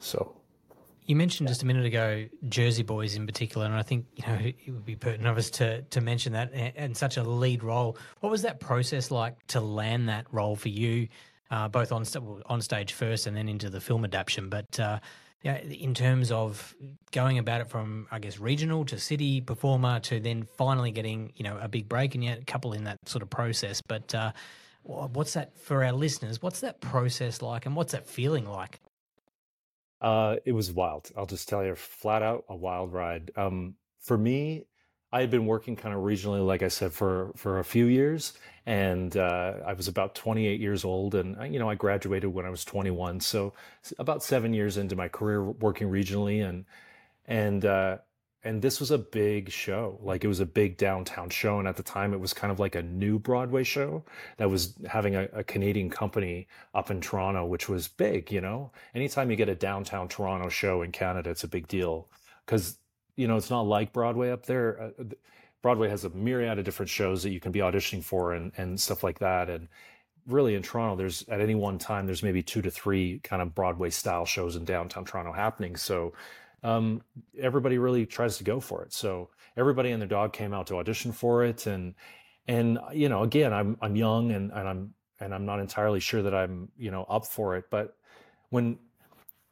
[0.05, 0.37] So
[1.07, 4.39] you mentioned just a minute ago Jersey Boys in particular, and I think you know
[4.43, 7.97] it would be pertinent of us to to mention that and such a lead role.
[8.21, 11.09] What was that process like to land that role for you,
[11.51, 12.05] uh, both on
[12.47, 14.51] on stage first and then into the film adaptation?
[14.51, 15.01] But uh,
[15.43, 16.75] yeah, in terms of
[17.13, 21.45] going about it from I guess regional to city performer to then finally getting you
[21.45, 23.81] know a big break, and yet a couple in that sort of process.
[23.81, 24.33] But uh,
[24.83, 26.43] what's that for our listeners?
[26.43, 28.81] What's that process like, and what's that feeling like?
[30.05, 31.11] Uh, it was wild.
[31.17, 33.31] I'll just tell you, flat out a wild ride.
[33.37, 34.67] Um, for me,
[35.11, 38.35] I had been working kind of regionally, like I said, for for a few years,
[38.67, 42.51] and uh, I was about 28 years old, and you know I graduated when I
[42.51, 43.55] was 21, so
[43.99, 46.67] about seven years into my career working regionally, and
[47.27, 47.99] and uh,
[48.45, 51.77] and this was a big show like it was a big downtown show and at
[51.77, 54.05] the time it was kind of like a new broadway show
[54.37, 58.71] that was having a, a, canadian company up in toronto which was big you know
[58.95, 62.09] anytime you get a downtown toronto show in canada it's a big deal
[62.45, 62.79] because
[63.17, 65.05] you know it's not like broadway up there uh,
[65.65, 68.79] Broadway has a myriad of different shows that you can be auditioning for and and
[68.79, 69.49] stuff like that.
[69.49, 69.69] And
[70.27, 73.55] really in Toronto, there's at any one time there's maybe two to three kind of
[73.55, 75.77] Broadway style shows in downtown Toronto happening.
[75.77, 76.13] So
[76.65, 77.03] um,
[77.39, 78.93] everybody really tries to go for it.
[78.93, 81.95] So everybody and their dog came out to audition for it, and
[82.49, 86.23] and you know again I'm I'm young and and I'm and I'm not entirely sure
[86.23, 87.97] that I'm you know up for it, but
[88.49, 88.79] when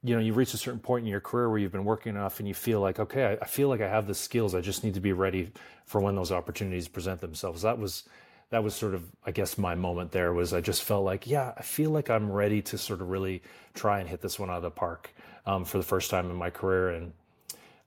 [0.02, 2.40] you know you reach a certain point in your career where you've been working enough
[2.40, 4.82] and you feel like okay I, I feel like I have the skills I just
[4.82, 5.52] need to be ready
[5.86, 7.62] for when those opportunities present themselves.
[7.62, 8.04] That was
[8.52, 11.52] that was sort of i guess my moment there was i just felt like yeah
[11.56, 13.42] i feel like i'm ready to sort of really
[13.74, 15.10] try and hit this one out of the park
[15.46, 17.12] um, for the first time in my career and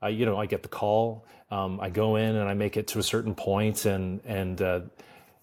[0.02, 2.88] I, you know i get the call um, i go in and i make it
[2.88, 4.82] to a certain point and and uh,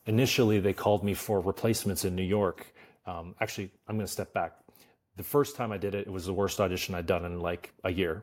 [0.06, 2.66] initially they called me for replacements in new york
[3.06, 4.52] um, actually i'm going to step back
[5.16, 7.72] the first time i did it it was the worst audition i'd done in like
[7.84, 8.22] a year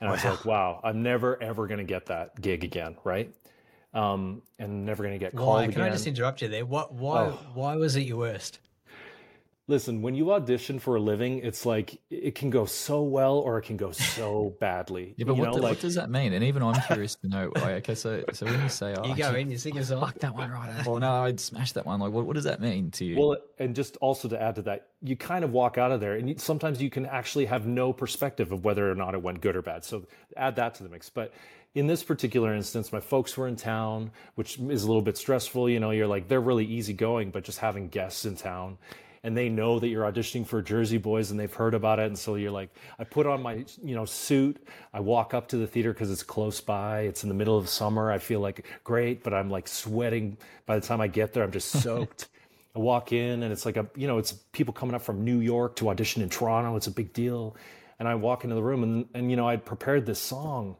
[0.00, 3.32] and i was like wow i'm never ever going to get that gig again right
[3.94, 5.48] um, and never going to get called.
[5.48, 5.62] Why?
[5.62, 5.84] Can again.
[5.84, 6.66] I just interrupt you there?
[6.66, 6.92] What?
[6.92, 7.26] Why?
[7.26, 7.38] Oh.
[7.54, 8.60] Why was it your worst?
[9.70, 13.58] Listen, when you audition for a living, it's like it can go so well or
[13.58, 15.12] it can go so badly.
[15.18, 15.70] Yeah, but what, know, the, like...
[15.72, 16.32] what, does that mean?
[16.32, 17.52] And even I'm curious to know.
[17.54, 20.00] Like, okay, so so when you say, "Oh, you go in, you sing a song,"
[20.00, 20.70] fuck that one right.
[20.70, 20.86] Out.
[20.86, 22.00] Well, no, I'd smash that one.
[22.00, 23.20] Like, what, what does that mean to you?
[23.20, 26.14] Well, and just also to add to that, you kind of walk out of there,
[26.14, 29.42] and you, sometimes you can actually have no perspective of whether or not it went
[29.42, 29.84] good or bad.
[29.84, 31.10] So add that to the mix.
[31.10, 31.34] But
[31.74, 35.68] in this particular instance, my folks were in town, which is a little bit stressful.
[35.68, 38.78] You know, you're like, they're really easygoing, but just having guests in town
[39.22, 42.06] and they know that you're auditioning for Jersey Boys and they've heard about it.
[42.06, 44.62] And so you're like, I put on my, you know, suit.
[44.92, 47.02] I walk up to the theater because it's close by.
[47.02, 48.10] It's in the middle of summer.
[48.10, 50.36] I feel like great, but I'm like sweating.
[50.66, 52.28] By the time I get there, I'm just soaked.
[52.76, 55.40] I walk in and it's like a, you know, it's people coming up from New
[55.40, 56.76] York to audition in Toronto.
[56.76, 57.56] It's a big deal.
[57.98, 60.76] And I walk into the room and, and you know, I'd prepared this song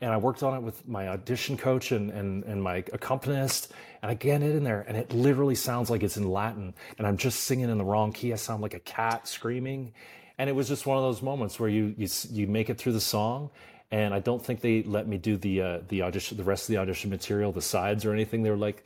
[0.00, 3.72] and I worked on it with my audition coach and, and, and my accompanist.
[4.00, 6.72] And I get it in there, and it literally sounds like it's in Latin.
[6.98, 8.32] And I'm just singing in the wrong key.
[8.32, 9.92] I sound like a cat screaming.
[10.38, 12.92] And it was just one of those moments where you you, you make it through
[12.92, 13.50] the song.
[13.90, 16.74] And I don't think they let me do the uh, the audition, the rest of
[16.74, 18.44] the audition material, the sides or anything.
[18.44, 18.84] They were like,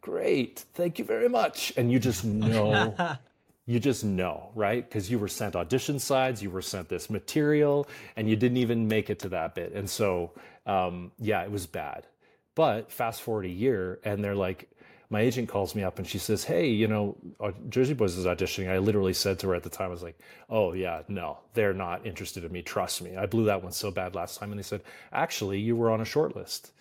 [0.00, 2.94] "Great, thank you very much," and you just know
[3.66, 4.86] you just know, right?
[4.86, 8.88] Because you were sent audition sides, you were sent this material, and you didn't even
[8.88, 9.72] make it to that bit.
[9.72, 10.32] And so,
[10.66, 12.06] um, yeah, it was bad.
[12.54, 14.68] But fast forward a year, and they're like,
[15.10, 17.16] my agent calls me up and she says, Hey, you know,
[17.68, 18.68] Jersey Boys is auditioning.
[18.68, 20.18] I literally said to her at the time, I was like,
[20.50, 22.62] Oh, yeah, no, they're not interested in me.
[22.62, 23.16] Trust me.
[23.16, 24.50] I blew that one so bad last time.
[24.50, 26.72] And they said, Actually, you were on a short list.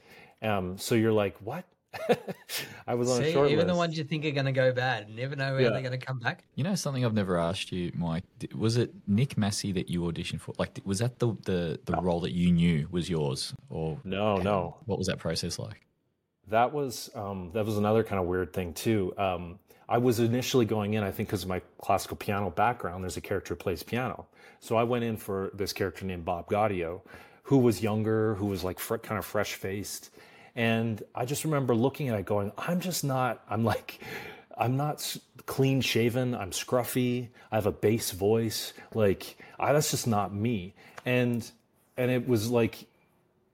[0.41, 1.65] Um, so you're like, What?
[2.87, 3.67] I was on See, a short even list.
[3.67, 5.69] the ones you think are going to go bad, never know where Yeah.
[5.69, 6.43] they're going to come back.
[6.55, 8.23] You know something I've never asked you, Mike.
[8.55, 10.53] Was it Nick Massi that you auditioned for?
[10.57, 14.77] Like, was that the the, the role that you knew was yours, or No, no.
[14.85, 15.85] what was that process like?
[16.49, 19.13] That was um, that was another kind of weird thing too.
[19.17, 23.03] Um, I was initially going in, I think, because of my classical piano background.
[23.03, 24.27] There's a character who plays piano,
[24.59, 27.01] so I went in for this character named Bob Gaudio,
[27.43, 30.09] who was younger, who was like fr- kind of fresh faced,
[30.55, 33.43] and I just remember looking at it, going, "I'm just not.
[33.49, 33.99] I'm like."
[34.55, 36.35] I'm not clean shaven.
[36.35, 37.29] I'm scruffy.
[37.51, 38.73] I have a bass voice.
[38.93, 40.75] Like I, that's just not me.
[41.05, 41.49] And
[41.97, 42.85] and it was like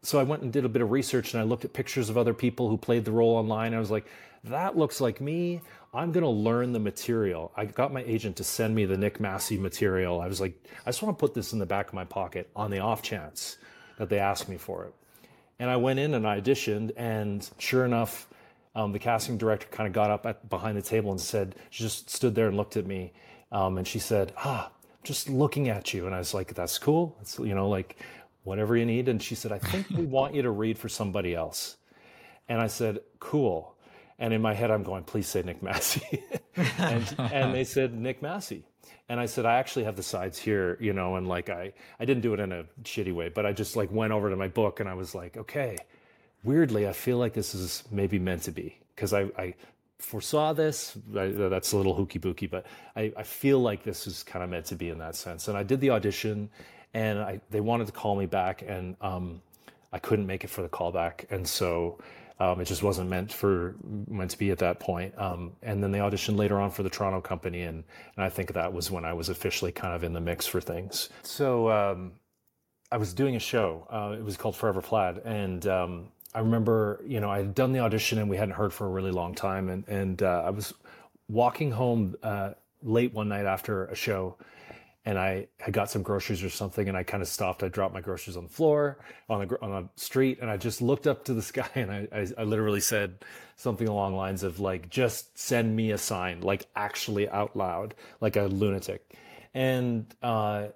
[0.01, 2.17] so I went and did a bit of research and I looked at pictures of
[2.17, 3.73] other people who played the role online.
[3.73, 4.05] I was like,
[4.45, 5.61] that looks like me.
[5.93, 7.51] I'm going to learn the material.
[7.57, 10.21] I got my agent to send me the Nick Massi material.
[10.21, 10.53] I was like,
[10.85, 13.01] I just want to put this in the back of my pocket on the off
[13.01, 13.57] chance
[13.97, 14.93] that they ask me for it.
[15.59, 18.27] And I went in and I auditioned, and sure enough,
[18.75, 21.83] um, the casting director kind of got up at, behind the table and said, she
[21.83, 23.11] just stood there and looked at me,
[23.51, 24.71] um, and she said, "Ah,
[25.03, 27.17] just looking at you." And I was like, "That's cool.
[27.21, 27.97] It's you know like
[28.43, 31.35] whatever you need." And she said, "I think we want you to read for somebody
[31.35, 31.77] else."
[32.47, 33.75] And I said, "Cool."
[34.19, 36.23] And in my head, I'm going, "Please say Nick Massi."
[36.77, 38.63] and, and they said Nick Massi.
[39.07, 42.05] And I said, I actually have the sides here, you know, and like I, I
[42.05, 44.47] didn't do it in a shitty way, but I just like went over to my
[44.47, 45.77] book and I was like, okay,
[46.43, 49.55] weirdly, I feel like this is maybe meant to be because I, I
[49.97, 50.97] foresaw this.
[51.17, 54.49] I, that's a little hooky booky, but I, I feel like this is kind of
[54.49, 55.47] meant to be in that sense.
[55.47, 56.49] And I did the audition,
[56.93, 59.41] and I, they wanted to call me back, and um,
[59.91, 61.97] I couldn't make it for the callback, and so
[62.39, 63.75] um, it just wasn't meant for
[64.07, 65.13] meant to be at that point.
[65.17, 67.83] Um, and then they auditioned later on for the Toronto company, and
[68.15, 70.61] and I think that was when I was officially kind of in the mix for
[70.61, 71.09] things.
[71.23, 71.69] So.
[71.69, 72.13] Um,
[72.91, 73.85] I was doing a show.
[73.91, 77.71] Uh, it was called Forever Plaid, and um, I remember, you know, I had done
[77.71, 80.49] the audition and we hadn't heard for a really long time, and and uh, I
[80.49, 80.73] was
[81.27, 82.51] walking home uh,
[82.83, 84.37] late one night after a show,
[85.05, 87.63] and I had got some groceries or something, and I kind of stopped.
[87.63, 90.81] I dropped my groceries on the floor on the on the street, and I just
[90.81, 93.23] looked up to the sky, and I, I, I literally said
[93.55, 98.35] something along lines of like, "Just send me a sign," like actually out loud, like
[98.35, 99.15] a lunatic.
[99.53, 100.67] And uh,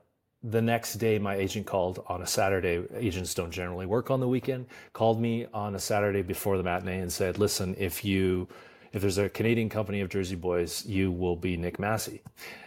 [0.42, 2.84] the next day, my agent called on a Saturday.
[2.96, 4.68] Agents don't generally work on the weekend.
[4.94, 8.48] Called me on a Saturday before the matinee and said, "Listen, if you."
[8.94, 12.22] If there's a Canadian company of Jersey Boys, you will be Nick Massi.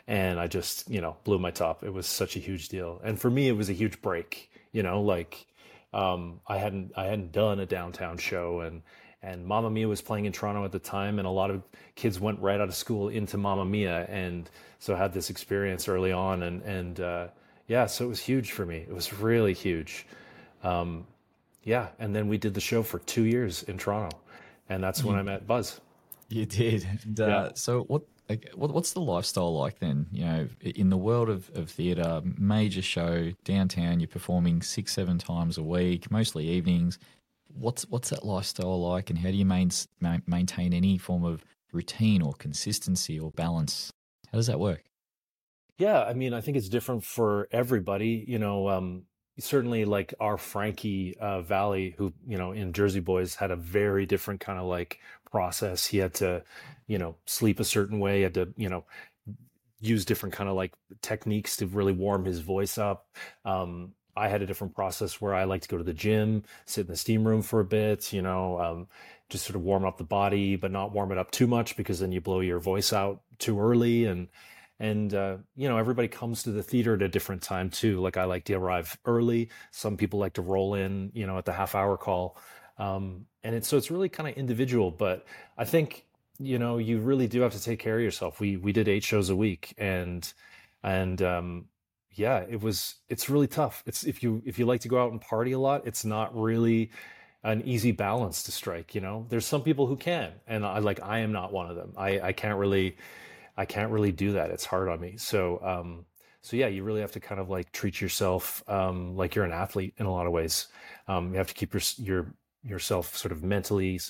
[0.07, 1.85] And I just, you know, blew my top.
[1.85, 3.01] It was such a huge deal.
[3.03, 5.47] And for me, it was a huge break, you know, like,
[5.95, 8.83] um, I hadn't, I hadn't done a downtown show and,
[9.23, 11.63] and Mamma Mia was playing in Toronto at the time, and a lot of
[11.97, 15.89] kids went right out of school into Mamma Mia, and so I had this experience
[15.89, 17.27] early on, and and uh,
[17.67, 18.85] yeah, so it was huge for me.
[18.89, 20.07] It was really huge.
[20.63, 21.07] Um,
[21.65, 24.17] yeah, and then we did the show for two years in Toronto,
[24.69, 25.09] and that's mm-hmm.
[25.09, 25.81] when I met Buzz.
[26.29, 26.87] You did.
[27.05, 27.49] And, uh, yeah.
[27.55, 28.03] So what?
[28.57, 30.09] What, what's the lifestyle like then?
[30.11, 35.17] You know, in the world of, of theatre, major show downtown, you're performing six, seven
[35.17, 36.99] times a week, mostly evenings.
[37.55, 39.71] What's what's that lifestyle like, and how do you main,
[40.27, 43.93] maintain any form of routine or consistency or balance?
[44.33, 44.83] How does that work?
[45.79, 48.25] Yeah, I mean, I think it's different for everybody.
[48.27, 49.05] You know, um,
[49.39, 54.05] certainly like our Frankie uh, Valli, who you know in Jersey Boys had a very
[54.05, 54.99] different kind of like
[55.31, 55.87] process.
[55.87, 56.43] He had to,
[56.87, 58.23] you know, sleep a certain way.
[58.23, 58.85] Had to, you know,
[59.81, 63.07] use different kind of like techniques to really warm his voice up.
[63.45, 66.83] Um, I had a different process where I like to go to the gym, sit
[66.83, 68.89] in the steam room for a bit, you know, um,
[69.29, 72.01] just sort of warm up the body, but not warm it up too much because
[72.01, 74.29] then you blow your voice out too early and
[74.79, 78.17] and uh, you know everybody comes to the theater at a different time too like
[78.17, 81.53] i like to arrive early some people like to roll in you know at the
[81.53, 82.37] half hour call
[82.79, 85.25] um, and it's so it's really kind of individual but
[85.57, 86.05] i think
[86.39, 89.05] you know you really do have to take care of yourself we we did eight
[89.05, 90.33] shows a week and
[90.83, 91.65] and um,
[92.13, 95.13] yeah it was it's really tough it's if you if you like to go out
[95.13, 96.91] and party a lot it's not really
[97.45, 101.01] an easy balance to strike you know there's some people who can and i like
[101.03, 102.97] i am not one of them i i can't really
[103.57, 104.51] I can't really do that.
[104.51, 105.17] It's hard on me.
[105.17, 106.05] So, um,
[106.43, 109.53] so yeah, you really have to kind of like treat yourself um, like you're an
[109.53, 110.69] athlete in a lot of ways.
[111.09, 112.35] Um, you have to keep your your
[112.67, 114.01] yourself sort of mentally,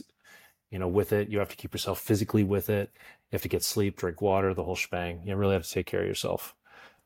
[0.70, 1.28] you know, with it.
[1.28, 2.90] You have to keep yourself physically with it.
[2.94, 5.22] You have to get sleep, drink water, the whole shebang.
[5.24, 6.54] You really have to take care of yourself.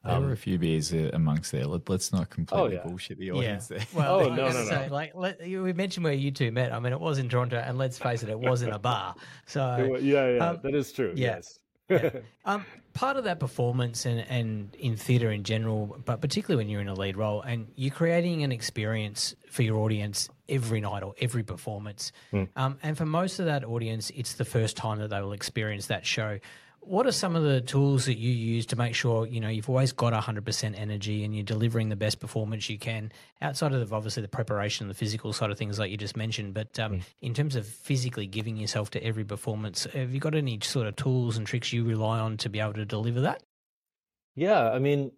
[0.05, 1.67] There um, were a few beers amongst there.
[1.67, 2.89] Let, us not completely oh, yeah.
[2.89, 3.79] bullshit the audience yeah.
[3.79, 3.87] there.
[3.93, 4.65] Well, oh, no, no, no.
[4.65, 6.73] Say, like, let, we mentioned where you two met.
[6.73, 9.15] I mean, it was in Toronto, and let's face it, it was in a bar.
[9.47, 11.13] So yeah, yeah, um, that is true.
[11.15, 11.37] Yeah.
[11.37, 11.59] Yes
[11.91, 12.11] yeah.
[12.45, 16.81] um, part of that performance and, and in theatre in general, but particularly when you're
[16.81, 21.15] in a lead role and you're creating an experience for your audience every night or
[21.21, 22.13] every performance.
[22.33, 22.49] Mm.
[22.57, 25.87] Um, and for most of that audience, it's the first time that they will experience
[25.87, 26.39] that show.
[26.83, 29.69] What are some of the tools that you use to make sure you know you've
[29.69, 33.93] always got hundred percent energy and you're delivering the best performance you can outside of
[33.93, 37.03] obviously the preparation, the physical side of things like you just mentioned, but um, mm.
[37.21, 40.97] in terms of physically giving yourself to every performance, have you got any sort of
[40.97, 43.43] tools and tricks you rely on to be able to deliver that?
[44.35, 45.13] Yeah, I mean,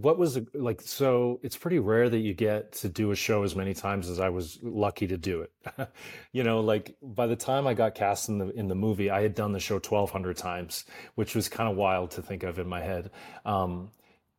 [0.00, 3.56] what was like so it's pretty rare that you get to do a show as
[3.56, 5.52] many times as i was lucky to do it.
[6.32, 9.22] You know like by the time i got cast in the in the movie i
[9.22, 12.68] had done the show 1200 times which was kind of wild to think of in
[12.68, 13.10] my head.
[13.44, 13.90] Um,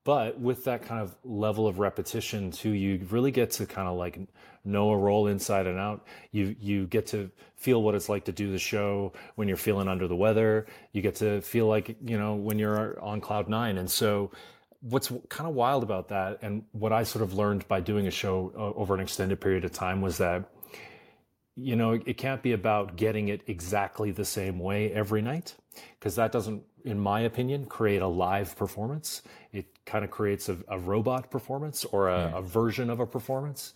[0.04, 3.98] but with that kind of level of repetition too you really get to kind of
[3.98, 4.20] like
[4.68, 6.06] know a role inside and out.
[6.32, 9.88] You you get to feel what it's like to do the show when you're feeling
[9.88, 10.68] under the weather.
[10.92, 13.78] You get to feel like you know when you're on cloud nine.
[13.78, 14.32] And so
[14.82, 18.12] what's kind of wild about that and what i sort of learned by doing a
[18.12, 20.50] show uh, over an extended period of time was that
[21.56, 25.56] you know it can't be about getting it exactly the same way every night
[26.00, 30.58] because that doesn't in my opinion create a live performance it kind of creates a,
[30.68, 32.38] a robot performance or a, yeah.
[32.38, 33.74] a version of a performance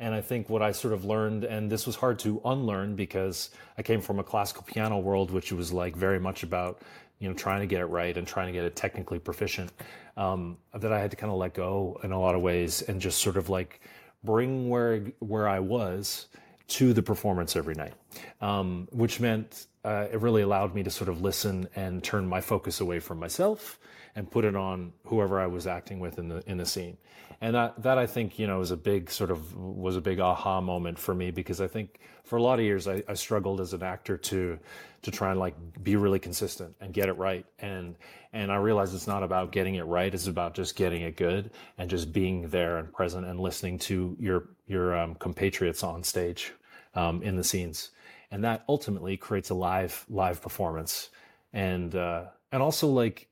[0.00, 3.50] and I think what I sort of learned, and this was hard to unlearn because
[3.76, 6.80] I came from a classical piano world, which was like very much about
[7.20, 9.70] you know trying to get it right and trying to get it technically proficient
[10.16, 13.00] um, that i had to kind of let go in a lot of ways and
[13.00, 13.80] just sort of like
[14.24, 16.26] bring where where i was
[16.70, 17.92] to the performance every night.
[18.40, 22.40] Um, which meant uh, it really allowed me to sort of listen and turn my
[22.40, 23.78] focus away from myself
[24.20, 26.98] and put it on whoever I was acting with in the in the scene.
[27.40, 30.20] And that that I think you know was a big sort of was a big
[30.20, 33.62] aha moment for me because I think for a lot of years I, I struggled
[33.62, 34.58] as an actor to
[35.00, 37.46] to try and like be really consistent and get it right.
[37.60, 37.96] And
[38.34, 41.50] and I realized it's not about getting it right it's about just getting it good
[41.78, 46.52] and just being there and present and listening to your your um, compatriots on stage
[46.94, 47.92] um, in the scenes.
[48.30, 51.08] And that ultimately creates a live live performance.
[51.54, 53.29] And uh, and also like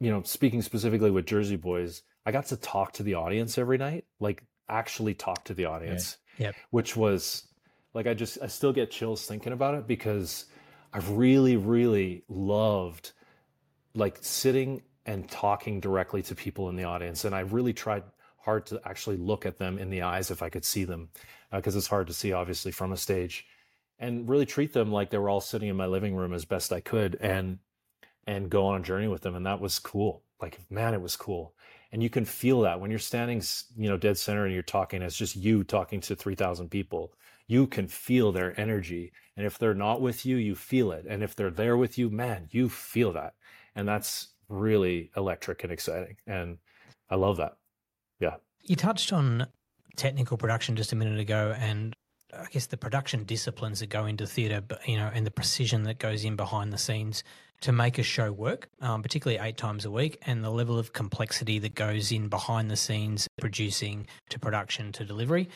[0.00, 3.78] you know, speaking specifically with Jersey Boys, I got to talk to the audience every
[3.78, 6.54] night, like actually talk to the audience, Yep.
[6.70, 7.46] which was
[7.94, 10.46] like I just I still get chills thinking about it because
[10.92, 13.12] I've really really loved
[13.94, 18.02] like sitting and talking directly to people in the audience, and I really tried
[18.38, 21.08] hard to actually look at them in the eyes if I could see them,
[21.52, 23.46] uh, because it's hard to see obviously from a stage,
[23.98, 26.72] and really treat them like they were all sitting in my living room as best
[26.72, 27.58] I could, and
[28.26, 30.22] and go on a journey with them, and that was cool.
[30.40, 31.54] Like man, it was cool.
[31.92, 33.42] And you can feel that when you're standing
[33.76, 37.14] you know dead center and you're talking it's just you talking to 3000 people
[37.48, 39.12] you can feel their energy.
[39.36, 41.06] And if they're not with you you feel it.
[41.08, 43.34] And if they're there with you man you feel that.
[43.74, 46.16] And that's really electric and exciting.
[46.26, 46.58] And
[47.08, 47.56] i love that.
[48.20, 48.36] Yeah.
[48.62, 49.46] You touched on
[49.96, 51.96] technical production just a minute ago, and
[52.32, 55.84] I guess the production disciplines that go into theatre, but you know, and the precision
[55.84, 57.22] that goes in behind the scenes
[57.62, 60.92] to make a show work, um, particularly eight times a week, and the level of
[60.92, 65.48] complexity that goes in behind the scenes, producing to production to delivery.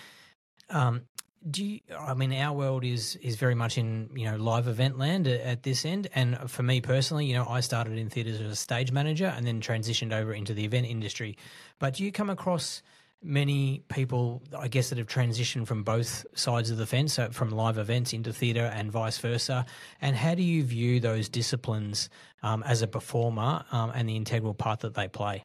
[0.70, 1.02] Um,
[1.50, 4.98] do you, I mean our world is is very much in you know live event
[4.98, 8.50] land at, this end, and for me personally, you know I started in theatres as
[8.50, 11.36] a stage manager and then transitioned over into the event industry.
[11.78, 12.82] But do you come across
[13.22, 17.50] many people, I guess, that have transitioned from both sides of the fence, so from
[17.50, 19.66] live events into theatre and vice versa.
[20.00, 22.08] And how do you view those disciplines
[22.42, 25.44] um, as a performer um, and the integral part that they play?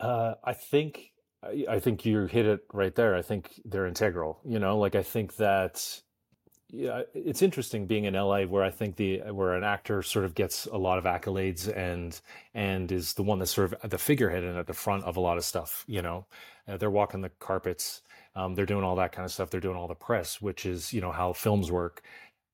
[0.00, 4.40] uh, i think I, I think you hit it right there i think they're integral
[4.44, 6.02] you know like i think that
[6.70, 10.34] yeah, it's interesting being in LA where I think the where an actor sort of
[10.34, 12.20] gets a lot of accolades and
[12.54, 15.20] and is the one that's sort of the figurehead and at the front of a
[15.20, 15.84] lot of stuff.
[15.86, 16.26] You know,
[16.66, 18.02] uh, they're walking the carpets,
[18.34, 19.50] um, they're doing all that kind of stuff.
[19.50, 22.02] They're doing all the press, which is you know how films work.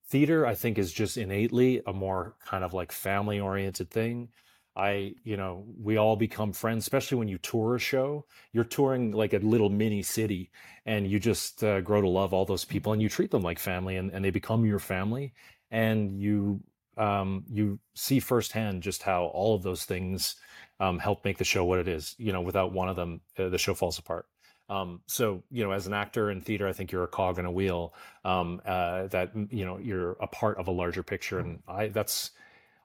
[0.08, 4.28] Theater, I think, is just innately a more kind of like family oriented thing.
[4.74, 8.24] I, you know, we all become friends, especially when you tour a show.
[8.52, 10.50] You're touring like a little mini city
[10.86, 13.58] and you just uh, grow to love all those people and you treat them like
[13.58, 15.34] family and, and they become your family.
[15.70, 16.60] And you,
[16.96, 20.36] um, you see firsthand just how all of those things
[20.80, 22.14] um, help make the show what it is.
[22.18, 24.26] You know, without one of them, uh, the show falls apart.
[24.70, 27.44] Um, so, you know, as an actor in theater, I think you're a cog in
[27.44, 27.92] a wheel
[28.24, 31.40] um, uh, that, you know, you're a part of a larger picture.
[31.40, 32.30] And I, that's,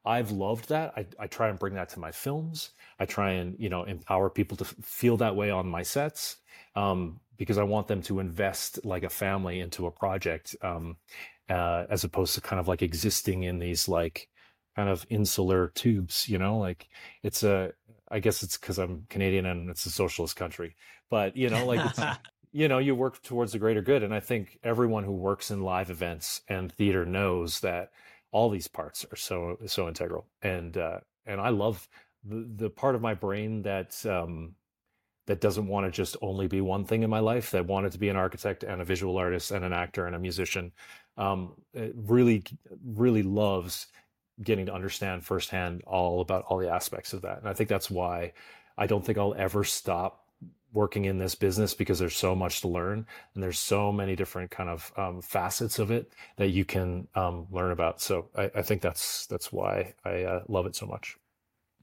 [0.08, 0.94] I've loved that.
[0.96, 2.72] I, I try and bring that to my films.
[3.00, 6.38] I try and you know empower people to feel that way on my sets
[6.76, 10.96] um, because I want them to invest like a family into a project um,
[11.50, 14.30] uh, as opposed to kind of like existing in these like
[14.76, 16.30] kind of insular tubes.
[16.30, 16.88] You know, like
[17.22, 17.74] it's a.
[18.10, 20.78] I guess it's because I'm Canadian and it's a socialist country,
[21.10, 22.00] but you know, like it's.
[22.54, 25.62] you know, you work towards the greater good, and I think everyone who works in
[25.62, 27.92] live events and theater knows that
[28.32, 31.88] all these parts are so so integral and uh and i love
[32.24, 34.54] the the part of my brain that um
[35.28, 38.00] that doesn't want to just only be one thing in my life that wanted to
[38.00, 40.72] be an architect and a visual artist and an actor and a musician
[41.18, 41.54] um
[41.96, 42.44] really
[42.86, 43.88] really loves
[44.44, 47.90] getting to understand firsthand all about all the aspects of that and i think that's
[47.90, 48.32] why
[48.78, 50.27] i don't think i'll ever stop
[50.74, 54.52] working in this business because there's so much to learn and there's so many different
[54.52, 58.02] kind of um, facets of it that you can um, learn about.
[58.02, 61.18] So I, I, think that's that's why I uh, love it so much.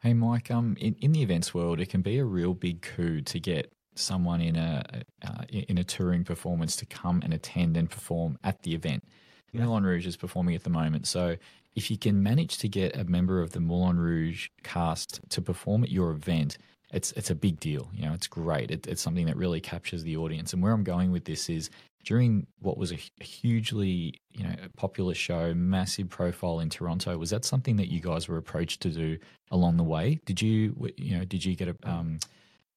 [0.03, 0.51] Hey, Mike.
[0.51, 3.73] Um, in, in the events world, it can be a real big coup to get
[3.94, 8.62] someone in a uh, in a touring performance to come and attend and perform at
[8.62, 9.05] the event.
[9.53, 9.64] Yeah.
[9.64, 11.37] Moulin Rouge is performing at the moment, so
[11.75, 15.85] if you can manage to get a member of the Moulin Rouge cast to perform
[15.85, 16.59] at your event
[16.94, 17.90] it's it's a big deal.
[17.92, 18.70] You know, it's great.
[18.70, 20.52] It, it's something that really captures the audience.
[20.52, 21.68] And where I'm going with this is
[22.04, 27.18] during what was a, hugely you know popular show, massive profile in Toronto.
[27.18, 29.18] Was that something that you guys were approached to do
[29.50, 30.20] along the way?
[30.24, 32.20] Did you you know did you get a, um,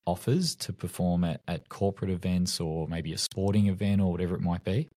[0.05, 4.41] offers to perform at, at corporate events or maybe a sporting event or whatever it
[4.41, 4.89] might be?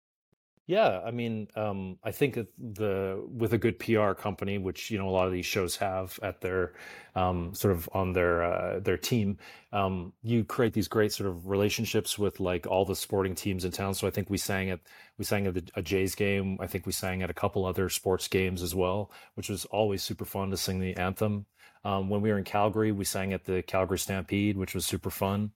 [0.68, 5.08] Yeah, I mean, um, I think the with a good PR company, which you know
[5.08, 6.74] a lot of these shows have at their
[7.14, 9.38] um, sort of on their uh, their team,
[9.72, 13.70] um, you create these great sort of relationships with like all the sporting teams in
[13.72, 13.94] town.
[13.94, 14.80] So I think we sang at
[15.16, 16.58] we sang at the, a Jays game.
[16.60, 20.02] I think we sang at a couple other sports games as well, which was always
[20.02, 21.46] super fun to sing the anthem.
[21.82, 25.08] Um, when we were in Calgary, we sang at the Calgary Stampede, which was super
[25.08, 25.52] fun.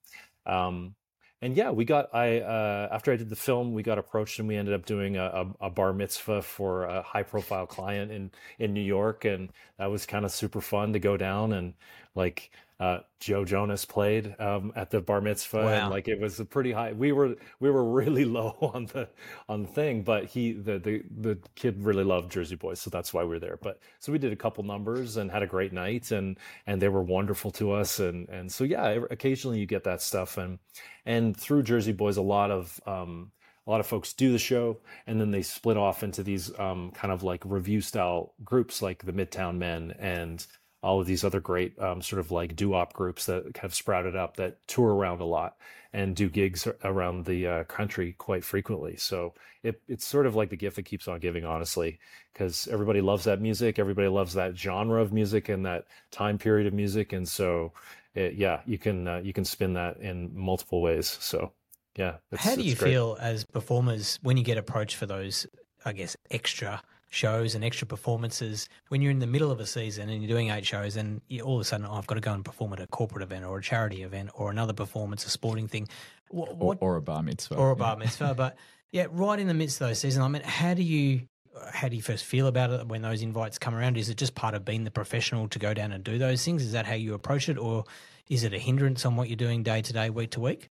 [0.46, 0.94] Um,
[1.42, 4.46] and yeah, we got I uh, after I did the film, we got approached and
[4.46, 5.24] we ended up doing a,
[5.60, 8.30] a, a bar mitzvah for a high profile client in
[8.60, 11.74] in New York, and that was kind of super fun to go down and
[12.14, 15.68] like uh, Joe Jonas played um, at the bar mitzvah, Wow.
[15.68, 16.92] and like it was a pretty high.
[16.92, 19.08] We were we were really low on the
[19.48, 23.14] on the thing, but he the the the kid really loved Jersey Boys, so that's
[23.14, 23.56] why we were there.
[23.62, 26.88] But so we did a couple numbers and had a great night, and and they
[26.88, 30.58] were wonderful to us, and and so yeah, occasionally you get that stuff, and
[31.06, 33.30] and through Jersey Boys, a lot of um,
[33.64, 36.90] a lot of folks do the show and then they split off into these um,
[36.90, 40.44] kind of like revue style groups like the midtown men and
[40.82, 44.36] all of these other great um, sort of like doo-wop groups that have sprouted up
[44.36, 45.56] that tour around a lot
[45.92, 48.96] and do gigs around the uh, country quite frequently.
[48.96, 51.98] So it, it's sort of like the gift that keeps on giving honestly
[52.32, 56.66] because everybody loves that music everybody loves that genre of music and that time period
[56.66, 57.12] of music.
[57.12, 57.72] And so
[58.14, 61.16] it, yeah you can uh, you can spin that in multiple ways.
[61.20, 61.52] So
[61.96, 62.16] yeah.
[62.34, 65.46] How do you feel as performers when you get approached for those,
[65.84, 66.82] I guess, extra
[67.12, 70.50] shows and extra performances when you're in the middle of a season and you're doing
[70.50, 72.72] eight shows and you, all of a sudden oh, I've got to go and perform
[72.72, 75.88] at a corporate event or a charity event or another performance, a sporting thing,
[76.30, 78.34] what, what, or, or, a bar mitzvah, or a bar mitzvah.
[78.36, 78.56] but
[78.92, 81.28] yeah, right in the midst of those seasons, I mean, how do you
[81.70, 83.98] how do you first feel about it when those invites come around?
[83.98, 86.62] Is it just part of being the professional to go down and do those things?
[86.62, 87.84] Is that how you approach it, or
[88.30, 90.70] is it a hindrance on what you're doing day to day, week to week?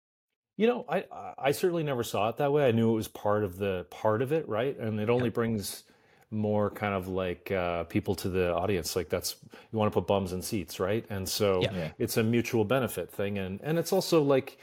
[0.58, 1.06] You know, I
[1.38, 2.68] I certainly never saw it that way.
[2.68, 4.76] I knew it was part of the part of it, right?
[4.78, 5.84] And it only brings
[6.34, 8.96] more kind of like uh, people to the audience.
[8.96, 9.38] Like that's
[9.72, 11.06] you want to put bums in seats, right?
[11.10, 11.92] And so yeah.
[12.00, 14.58] it's a mutual benefit thing, and and it's also like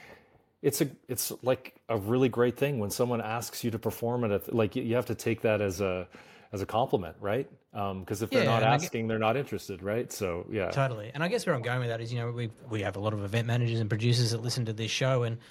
[0.63, 4.33] it's a it's like a really great thing when someone asks you to perform at
[4.33, 6.09] a like you have to take that as a
[6.53, 7.49] as a compliment, right?
[7.73, 10.13] Because um, if they're Yeah, not and I asking, they're not interested, right?
[10.13, 11.11] So yeah, Totally.
[11.15, 13.01] And I guess where I'm going with that is, you know, we we have a
[13.01, 15.43] lot of event managers and producers that listen to this show, and y-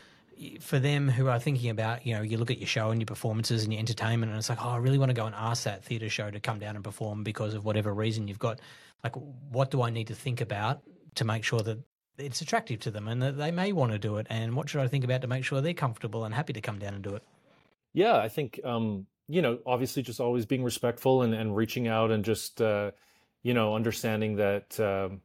[0.60, 3.06] for them who are thinking about, you know, you look at your show and your
[3.06, 5.64] performances and your entertainment, and it's like, oh, I really want to go and ask
[5.64, 8.60] that theatre show to come down and perform because of whatever reason you've got.
[9.04, 10.82] Like, what do I need to think about
[11.16, 11.80] to make sure that
[12.18, 14.28] it's attractive to them and that they may want to do it?
[14.30, 16.80] And what should I think about to make sure they're comfortable and happy to come
[16.80, 17.24] down and do it?
[17.94, 22.12] Yeah, I think um, you know, obviously, just always being respectful and, and reaching out
[22.12, 22.92] and just uh,
[23.44, 25.22] you know, understanding that um,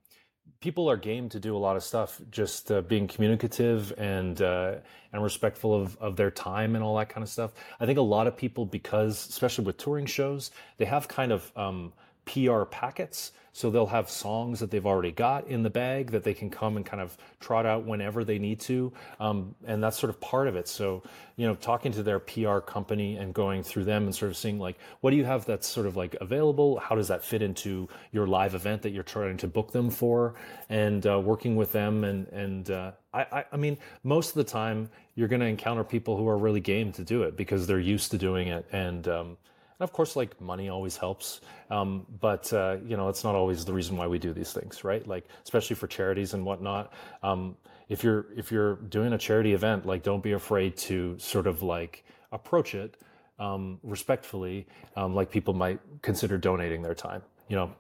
[0.65, 2.23] people are game to do a lot of stuff.
[2.31, 4.77] Just uh, being communicative and uh,
[5.13, 7.53] and respectful of of their time and all that kind of stuff.
[7.81, 11.53] I think a lot of people, because especially with touring shows, they have kind of
[11.55, 11.93] um,
[12.25, 13.33] PR packets.
[13.57, 16.77] So they'll have songs that they've already got in the bag that they can come
[16.77, 18.93] and kind of trot out whenever they need to.
[19.21, 20.67] Um, and that's sort of part of it.
[20.67, 21.05] So,
[21.37, 24.59] you know, talking to their PR company and going through them and sort of seeing
[24.59, 26.81] like, what do you have that's sort of like available?
[26.81, 30.35] How does that fit into your live event that you're trying to book them for?
[30.69, 32.03] And uh, working with them.
[32.03, 36.17] And, and uh, I, I, mean, most of the time you're going to encounter people
[36.17, 38.67] who are really game to do it because they're used to doing it.
[38.73, 39.37] And, um,
[39.79, 43.65] and of course, like money always helps, um, but uh, you know it's not always
[43.65, 45.07] the reason why we do these things, right?
[45.07, 46.93] Like especially for charities and whatnot.
[47.23, 47.57] Um,
[47.89, 51.63] if you're if you're doing a charity event, like don't be afraid to sort of
[51.63, 52.97] like approach it
[53.39, 54.67] um, respectfully,
[54.97, 57.71] um, like people might consider donating their time, you know,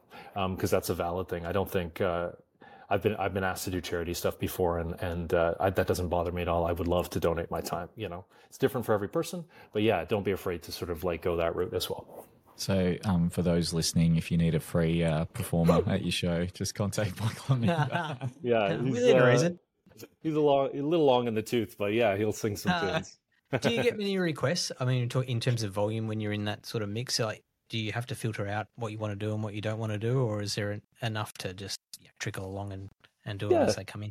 [0.55, 1.47] because that's a valid thing.
[1.47, 2.01] I don't think.
[2.01, 2.31] Uh,
[2.95, 5.87] I've been I've been asked to do charity stuff before, and and uh, I, that
[5.89, 6.65] doesn't bother me at all.
[6.65, 7.89] I would love to donate my time.
[7.97, 11.03] You know, it's different for every person, but yeah, don't be afraid to sort of
[11.03, 12.27] like go that route as well.
[12.57, 16.47] So, um, for those listening, if you need a free uh, performer at your show,
[16.47, 17.55] just contact Michael.
[17.57, 17.69] and me.
[18.43, 19.59] Yeah, he's, Within uh, reason.
[20.23, 22.93] he's a long, a little long in the tooth, but yeah, he'll sing some Uh,
[22.93, 23.19] tunes.
[23.61, 24.71] do you get many requests?
[24.79, 27.77] I mean, in terms of volume, when you're in that sort of mix, like, do
[27.79, 29.91] you have to filter out what you want to do and what you don't want
[29.91, 32.89] to do, or is there enough to just yeah, trickle along and,
[33.25, 33.65] and do it Yeah.
[33.65, 34.11] as they come in?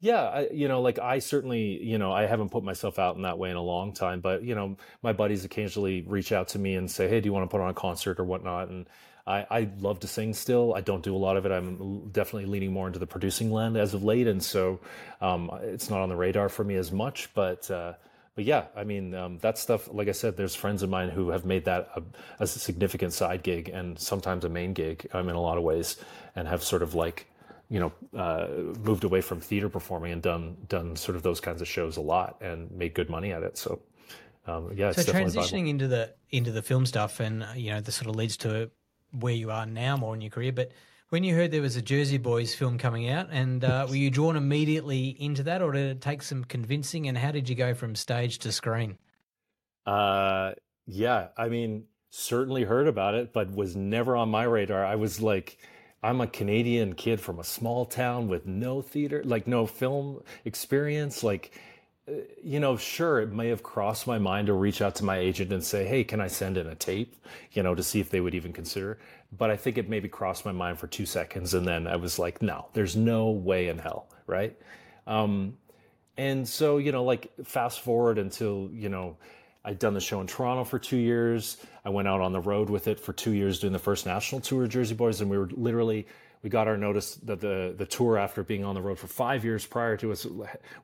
[0.00, 3.22] Yeah, I, you know, like I certainly, you know, I haven't put myself out in
[3.22, 6.58] that way in a long time, but you know, my buddies occasionally reach out to
[6.58, 8.86] me and say, "Hey, do you want to put on a concert or whatnot?" And
[9.26, 10.74] I, I love to sing still.
[10.74, 11.52] I don't do a lot of it.
[11.52, 14.78] I'm definitely leaning more into the producing land as of late, and so
[15.22, 17.32] um, it's not on the radar for me as much.
[17.32, 17.94] But uh,
[18.34, 19.88] but yeah, I mean, um, that stuff.
[19.90, 22.02] Like I said, there's friends of mine who have made that a,
[22.40, 25.96] a significant side gig and sometimes a main gig um, in a lot of ways,
[26.36, 27.26] and have sort of like
[27.70, 28.48] you know uh,
[28.82, 32.00] moved away from theater performing and done done sort of those kinds of shows a
[32.00, 33.56] lot and made good money at it.
[33.56, 33.80] So
[34.46, 37.80] um, yeah, it's So transitioning into the into the film stuff, and uh, you know,
[37.80, 38.70] this sort of leads to
[39.12, 40.52] where you are now more in your career.
[40.52, 40.72] But
[41.08, 44.10] when you heard there was a Jersey Boys film coming out, and uh, were you
[44.10, 47.08] drawn immediately into that, or did it take some convincing?
[47.08, 48.98] And how did you go from stage to screen?
[49.86, 50.52] Uh,
[50.86, 54.84] yeah, I mean, certainly heard about it, but was never on my radar.
[54.84, 55.58] I was like,
[56.04, 61.24] I'm a Canadian kid from a small town with no theater, like no film experience.
[61.24, 61.58] Like,
[62.42, 65.50] you know, sure, it may have crossed my mind to reach out to my agent
[65.50, 67.16] and say, hey, can I send in a tape,
[67.52, 68.98] you know, to see if they would even consider.
[69.32, 71.54] But I think it maybe crossed my mind for two seconds.
[71.54, 74.54] And then I was like, no, there's no way in hell, right?
[75.06, 75.56] Um,
[76.18, 79.16] and so, you know, like fast forward until, you know,
[79.64, 81.56] I'd done the show in Toronto for two years.
[81.84, 84.40] I went out on the road with it for two years doing the first national
[84.40, 85.20] tour of Jersey Boys.
[85.20, 86.06] And we were literally
[86.44, 89.44] we got our notice that the the tour after being on the road for five
[89.44, 90.26] years prior to us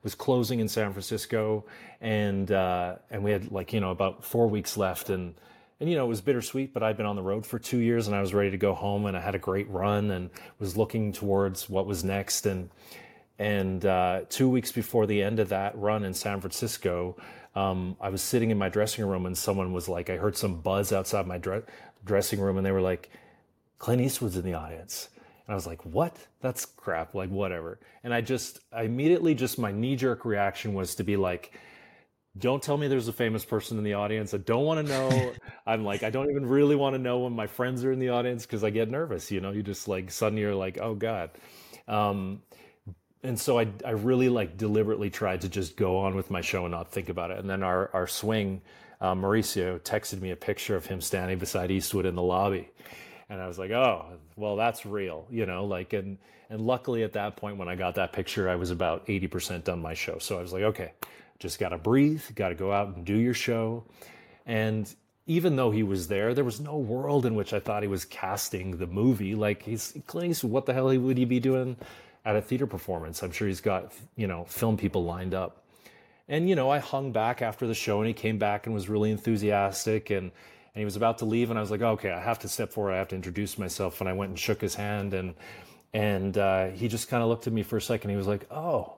[0.01, 1.65] was closing in San Francisco,
[2.01, 5.35] and uh, and we had like you know about four weeks left, and
[5.79, 8.07] and you know it was bittersweet, but I'd been on the road for two years,
[8.07, 10.75] and I was ready to go home, and I had a great run, and was
[10.75, 12.71] looking towards what was next, and
[13.37, 17.15] and uh, two weeks before the end of that run in San Francisco.
[17.55, 20.61] Um, I was sitting in my dressing room and someone was like, I heard some
[20.61, 21.63] buzz outside my dre-
[22.05, 23.09] dressing room and they were like,
[23.79, 25.09] Clint Eastwood's in the audience.
[25.47, 26.15] And I was like, what?
[26.39, 27.13] That's crap.
[27.13, 27.79] Like, whatever.
[28.03, 31.51] And I just, I immediately just, my knee jerk reaction was to be like,
[32.37, 34.33] don't tell me there's a famous person in the audience.
[34.33, 35.33] I don't want to know.
[35.67, 38.09] I'm like, I don't even really want to know when my friends are in the
[38.09, 39.29] audience because I get nervous.
[39.31, 41.31] You know, you just like, suddenly you're like, oh God.
[41.87, 42.41] Um,
[43.23, 46.65] and so I, I really like deliberately tried to just go on with my show
[46.65, 47.39] and not think about it.
[47.39, 48.61] And then our, our swing,
[48.99, 52.69] uh, Mauricio texted me a picture of him standing beside Eastwood in the lobby
[53.31, 54.05] and I was like, oh,
[54.35, 56.17] well, that's real, you know, like, and,
[56.49, 59.81] and luckily at that point when I got that picture, I was about 80% done
[59.81, 60.17] my show.
[60.19, 60.91] So I was like, okay,
[61.39, 63.85] just got to breathe, got to go out and do your show.
[64.45, 64.93] And
[65.27, 68.03] even though he was there, there was no world in which I thought he was
[68.03, 69.33] casting the movie.
[69.33, 71.77] Like he's Clint Eastwood, what the hell would he be doing
[72.25, 73.23] at a theater performance?
[73.23, 75.65] I'm sure he's got, you know, film people lined up.
[76.27, 78.87] And, you know, I hung back after the show and he came back and was
[78.87, 80.31] really enthusiastic and,
[80.73, 82.71] and he was about to leave and i was like okay i have to step
[82.71, 82.93] forward.
[82.93, 83.99] I have to introduce myself.
[83.99, 85.35] And i went and shook his hand and
[85.93, 88.11] and uh, he just kind of looked at me for a second.
[88.11, 88.95] He was like oh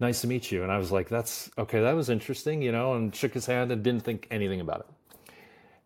[0.00, 0.62] nice to meet you.
[0.62, 3.70] And i was like that's okay that was interesting you know and shook his hand
[3.72, 4.86] and didn't think anything about it.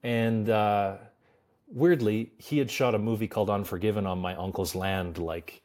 [0.03, 0.97] And uh,
[1.67, 5.63] weirdly he had shot a movie called unforgiven on my uncle's land like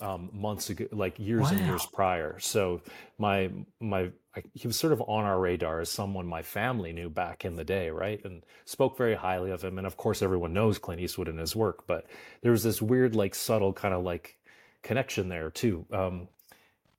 [0.00, 1.50] um, months ago, like years wow.
[1.50, 2.38] and years prior.
[2.38, 2.80] So
[3.18, 7.10] my my I, he was sort of on our radar as someone my family knew
[7.10, 8.24] back in the day, right?
[8.24, 9.78] And spoke very highly of him.
[9.78, 12.06] And of course, everyone knows Clint Eastwood and his work, but
[12.40, 14.38] there was this weird, like subtle kind of like
[14.82, 15.84] connection there too.
[15.92, 16.28] Um,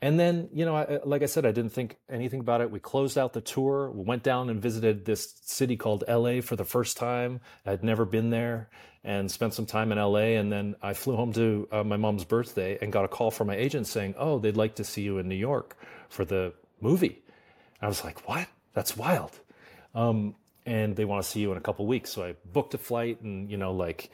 [0.02, 2.70] and then, you know, I, like I said, I didn't think anything about it.
[2.70, 3.90] We closed out the tour.
[3.90, 7.40] We went down and visited this city called LA for the first time.
[7.66, 8.70] I'd never been there
[9.04, 10.38] and spent some time in LA.
[10.40, 13.48] And then I flew home to uh, my mom's birthday and got a call from
[13.48, 15.78] my agent saying, Oh, they'd like to see you in New York
[16.10, 17.22] for the movie.
[17.82, 18.48] I was like, What?
[18.74, 19.32] That's wild.
[19.94, 20.36] Um,
[20.66, 22.12] and they want to see you in a couple weeks.
[22.12, 24.10] So I booked a flight and, you know, like,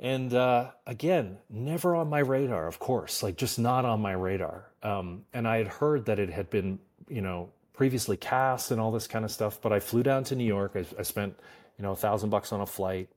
[0.00, 4.70] and uh, again, never on my radar, of course, like just not on my radar.
[4.82, 8.92] Um, and I had heard that it had been, you know, previously cast and all
[8.92, 9.60] this kind of stuff.
[9.60, 10.72] But I flew down to New York.
[10.74, 11.38] I, I spent,
[11.78, 13.08] you know, a thousand bucks on a flight,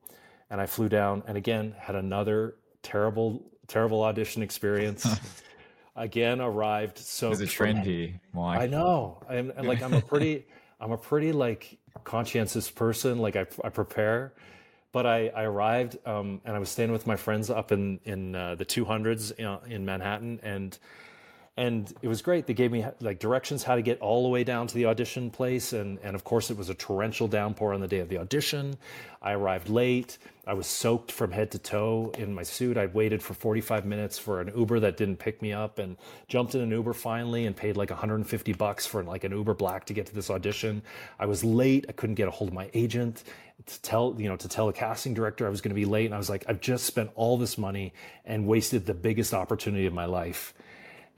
[0.52, 5.04] and I flew down, and again had another terrible, terrible audition experience.
[5.96, 7.32] again, arrived so.
[7.32, 8.20] It's trendy.
[8.62, 9.20] I know.
[9.28, 10.46] I'm like I'm a pretty,
[10.80, 13.18] I'm a pretty like conscientious person.
[13.18, 14.34] Like I, I prepare
[14.92, 18.34] but I, I arrived um, and I was staying with my friends up in in
[18.34, 20.78] uh, the 200s in, in Manhattan, and
[21.58, 22.46] and it was great.
[22.46, 25.30] They gave me like directions how to get all the way down to the audition
[25.30, 28.16] place, and and of course it was a torrential downpour on the day of the
[28.16, 28.76] audition.
[29.20, 30.16] I arrived late.
[30.46, 32.78] I was soaked from head to toe in my suit.
[32.78, 36.54] I waited for 45 minutes for an Uber that didn't pick me up, and jumped
[36.54, 39.92] in an Uber finally, and paid like 150 bucks for like an Uber Black to
[39.92, 40.80] get to this audition.
[41.18, 41.84] I was late.
[41.86, 43.24] I couldn't get a hold of my agent
[43.66, 46.06] to tell you know to tell the casting director I was going to be late,
[46.06, 47.92] and I was like, I've just spent all this money
[48.24, 50.54] and wasted the biggest opportunity of my life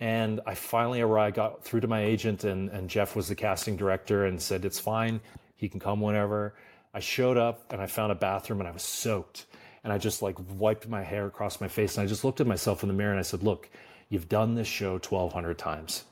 [0.05, 3.75] and I finally arrived, got through to my agent, and, and Jeff was the casting
[3.75, 5.19] director and said, It's fine.
[5.57, 6.55] He can come whenever.
[6.93, 9.47] I showed up and I found a bathroom and I was soaked.
[9.83, 12.47] And I just like wiped my hair across my face and I just looked at
[12.47, 13.71] myself in the mirror and I said, Look,
[14.11, 16.05] you've done this show 1,200 times.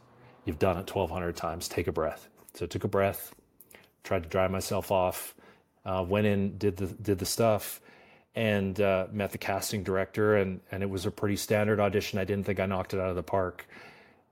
[0.47, 1.69] You've done it 1,200 times.
[1.69, 2.31] Take a breath.
[2.55, 3.35] So I took a breath,
[4.05, 5.35] tried to dry myself off,
[5.85, 7.82] uh, went in, did the, did the stuff
[8.35, 12.19] and uh, met the casting director, and and it was a pretty standard audition.
[12.19, 13.67] I didn't think I knocked it out of the park.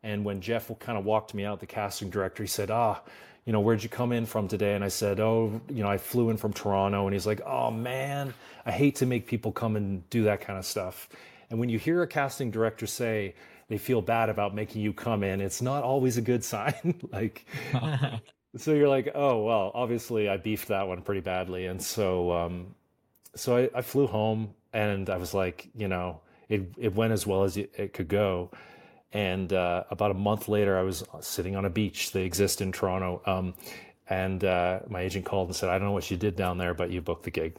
[0.02, 3.02] And when Jeff kind of walked me out, the casting director, he said, "Ah,
[3.44, 5.98] you know, where'd you come in from today?" And I said, "Oh, you know, I
[5.98, 8.32] flew in from Toronto." And he's like, "Oh man,
[8.64, 11.08] I hate to make people come and do that kind of stuff."
[11.50, 13.34] And when you hear a casting director say
[13.68, 17.00] they feel bad about making you come in, it's not always a good sign.
[17.12, 17.46] like.
[18.56, 22.74] so you're like, oh well, obviously I beefed that one pretty badly, and so um,
[23.34, 27.26] so I, I, flew home and I was like, you know, it, it went as
[27.26, 28.50] well as it, it could go.
[29.12, 32.12] And uh, about a month later, I was sitting on a beach.
[32.12, 33.22] They exist in Toronto.
[33.26, 33.54] Um,
[34.10, 36.74] and uh, my agent called and said, "I don't know what you did down there,
[36.74, 37.56] but you booked the gig."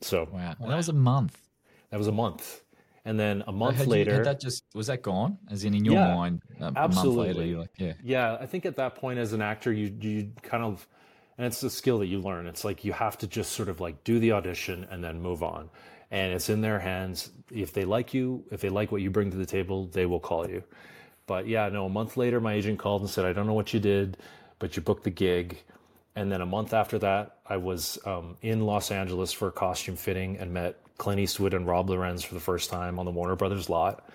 [0.00, 1.38] So wow, well, that was a month.
[1.90, 2.62] That was a month,
[3.04, 5.38] and then a month had later, you, had that just was that gone?
[5.50, 6.80] As in, in your Yeah, mind, a, absolutely.
[6.80, 9.94] a month later, like, yeah, Yeah, I think at that point as an actor, you
[10.00, 10.88] you kind of,
[11.38, 12.46] and it's a skill that you learn.
[12.46, 15.42] It's like you have to just sort of like do the audition and then move
[15.42, 15.70] on,
[16.10, 17.30] and it's in their hands.
[17.50, 20.20] If they like you, if they like what you bring to the table, they will
[20.20, 20.62] call you.
[21.26, 21.86] But yeah, no.
[21.86, 24.18] A month later, my agent called and said, "I don't know what you did,
[24.58, 25.62] but you booked the gig."
[26.16, 29.96] And then a month after that, I was um, in Los Angeles for a costume
[29.96, 33.34] fitting and met Clint Eastwood and Rob Lorenz for the first time on the Warner
[33.34, 34.08] Brothers lot.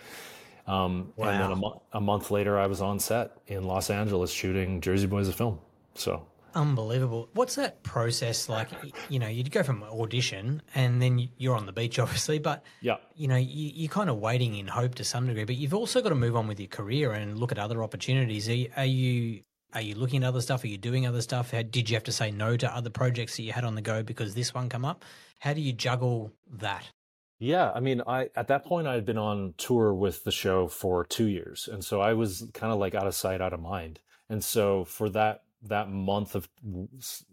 [0.65, 4.31] Um, And then a, mo- a month later, I was on set in Los Angeles
[4.31, 5.59] shooting Jersey Boys, a film.
[5.95, 6.25] So
[6.55, 7.29] Unbelievable.
[7.33, 8.69] What's that process like?
[9.09, 12.97] You know, you'd go from audition and then you're on the beach, obviously, but yeah,
[13.15, 15.45] you know, you, you're kind of waiting in hope to some degree.
[15.45, 18.49] But you've also got to move on with your career and look at other opportunities.
[18.49, 19.41] Are you are you,
[19.73, 20.63] are you looking at other stuff?
[20.63, 21.51] Are you doing other stuff?
[21.51, 23.81] How, did you have to say no to other projects that you had on the
[23.81, 25.05] go because this one come up?
[25.39, 26.89] How do you juggle that?
[27.39, 30.67] Yeah, I mean, I at that point I had been on tour with the show
[30.67, 33.61] for two years, and so I was kind of like out of sight, out of
[33.61, 34.01] mind.
[34.29, 36.47] And so for that that month of,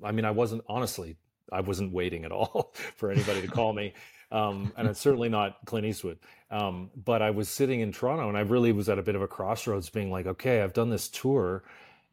[0.02, 1.16] I mean, I wasn't honestly,
[1.52, 3.94] I wasn't waiting at all for anybody to call me,
[4.32, 6.18] um, and it's certainly not Clint Eastwood.
[6.50, 9.22] Um, but I was sitting in Toronto, and I really was at a bit of
[9.22, 11.62] a crossroads, being like, okay, I've done this tour,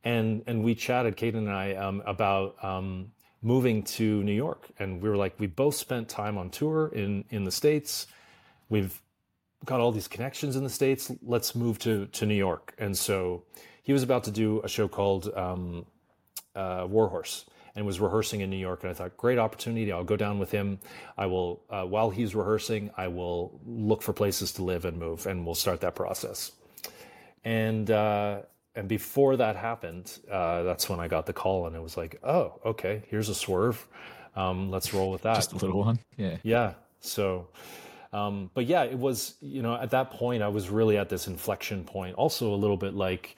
[0.04, 3.12] and and we chatted, Kate and I, um, about um,
[3.42, 7.26] moving to New York, and we were like, we both spent time on tour in
[7.30, 8.08] in the states.
[8.70, 9.00] We've
[9.66, 11.12] got all these connections in the states.
[11.22, 12.74] Let's move to to New York.
[12.78, 13.44] And so
[13.84, 15.86] he was about to do a show called um,
[16.56, 17.46] uh, Warhorse
[17.76, 18.84] and was rehearsing in New York.
[18.84, 19.92] And I thought, great opportunity.
[19.92, 20.80] I'll go down with him.
[21.18, 25.26] I will, uh, while he's rehearsing, I will look for places to live and move,
[25.26, 26.52] and we'll start that process.
[27.44, 28.42] And uh,
[28.76, 32.20] and before that happened, uh, that's when I got the call, and it was like,
[32.24, 33.86] oh, okay, here's a swerve.
[34.36, 35.36] Um, let's roll with that.
[35.36, 36.38] just a little one, yeah.
[36.42, 36.74] Yeah.
[37.00, 37.50] So,
[38.14, 41.28] um, but yeah, it was, you know, at that point, I was really at this
[41.28, 42.16] inflection point.
[42.16, 43.36] Also, a little bit like,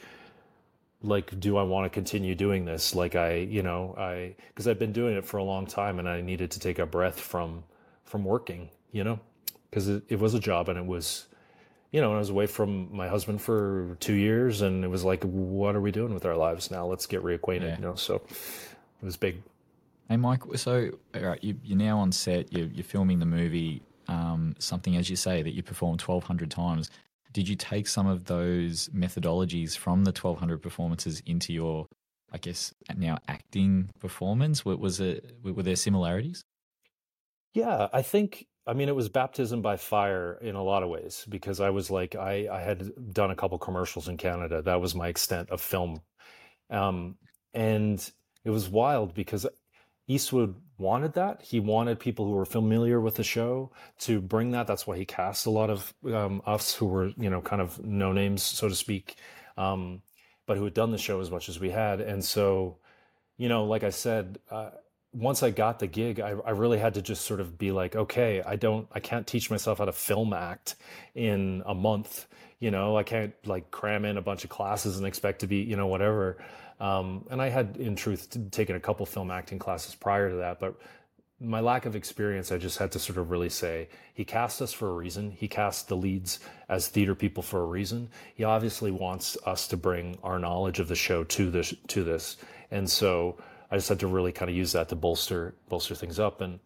[1.05, 2.95] like, do I want to continue doing this?
[2.95, 6.07] Like, I, you know, I, because I've been doing it for a long time and
[6.09, 7.63] I needed to take a breath from,
[8.03, 9.19] from working, you know,
[9.69, 11.27] because it, it was a job and it was,
[11.91, 15.23] you know, I was away from my husband for two years and it was like,
[15.23, 16.85] what are we doing with our lives now?
[16.85, 17.75] Let's get reacquainted, Yeah.
[17.77, 17.95] you know?
[17.95, 19.41] So it was big.
[20.09, 20.41] Hey, Mike.
[20.55, 22.51] So, all right, you, you're now on set.
[22.53, 23.81] You're, you're filming the movie.
[24.07, 26.91] Um, something, as you say, that you perform 1,200 times.
[27.35, 31.85] Did you take some of those methodologies from the 1,200 performances into your,
[32.31, 34.63] I guess, now acting performance?
[34.63, 36.45] Was it were there similarities?
[37.53, 41.25] Yeah, I think I mean it was baptism by fire in a lot of ways
[41.27, 44.61] because I was like I I had done a couple commercials in Canada.
[44.61, 45.99] That was my extent of film.
[46.69, 47.17] Um
[47.53, 47.99] and
[48.45, 49.45] it was wild because
[50.07, 51.41] Eastwood wanted that.
[51.41, 54.67] He wanted people who were familiar with the show to bring that.
[54.67, 57.83] That's why he cast a lot of um, us who were, you know, kind of
[57.83, 59.15] no names, so to speak,
[59.57, 60.01] um,
[60.45, 62.01] but who had done the show as much as we had.
[62.01, 62.77] And so,
[63.37, 64.71] you know, like I said, uh,
[65.11, 67.95] once I got the gig, I, I really had to just sort of be like,
[67.95, 70.75] okay, I don't, I can't teach myself how to film act
[71.15, 72.27] in a month.
[72.59, 75.57] You know, I can't like cram in a bunch of classes and expect to be,
[75.57, 76.37] you know, whatever.
[76.79, 80.59] Um, and I had, in truth, taken a couple film acting classes prior to that,
[80.59, 80.75] but
[81.39, 84.71] my lack of experience, I just had to sort of really say, he cast us
[84.71, 85.31] for a reason.
[85.31, 88.09] He cast the leads as theater people for a reason.
[88.35, 92.37] He obviously wants us to bring our knowledge of the show to this, to this.
[92.71, 93.37] And so
[93.69, 96.39] I just had to really kind of use that to bolster, bolster things up.
[96.39, 96.59] And,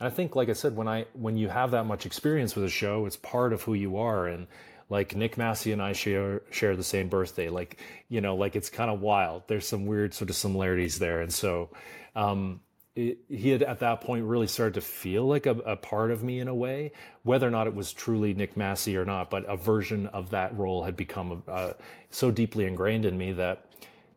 [0.00, 2.64] and I think, like I said, when I, when you have that much experience with
[2.64, 4.26] a show, it's part of who you are.
[4.26, 4.48] And
[4.90, 7.48] like Nick Massi and I share, share the same birthday.
[7.48, 7.78] Like,
[8.08, 9.44] you know, like it's kind of wild.
[9.46, 11.22] There's some weird sort of similarities there.
[11.22, 11.70] And so,
[12.14, 12.60] um,
[12.96, 16.22] it, he had at that point really started to feel like a, a part of
[16.24, 19.44] me in a way, whether or not it was truly Nick Massi or not, but
[19.48, 21.72] a version of that role had become uh,
[22.10, 23.66] so deeply ingrained in me that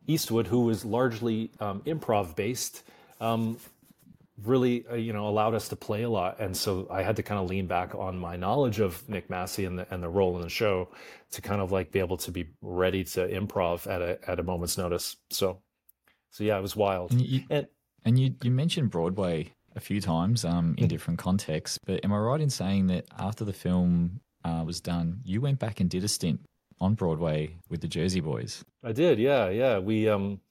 [0.08, 2.84] Eastwood, who was largely um, improv based,
[3.22, 3.58] um,
[4.46, 7.24] really uh, you know allowed us to play a lot, and so I had to
[7.24, 10.36] kind of lean back on my knowledge of Nick Massi and the and the role
[10.36, 10.90] in the show
[11.32, 14.44] to kind of like be able to be ready to improv at a at a
[14.44, 15.16] moment's notice.
[15.30, 15.62] So,
[16.32, 17.12] so yeah, it was wild.
[17.12, 17.68] And you, And
[18.06, 20.90] and you, you mentioned Broadway a few times um, in Mhm.
[20.90, 25.22] different contexts, but am I right in saying that after the film uh, was done,
[25.24, 26.42] you went back and did a stint
[26.82, 28.64] on Broadway with the Jersey Boys?
[28.84, 29.80] I did, yeah, yeah.
[29.80, 30.42] We um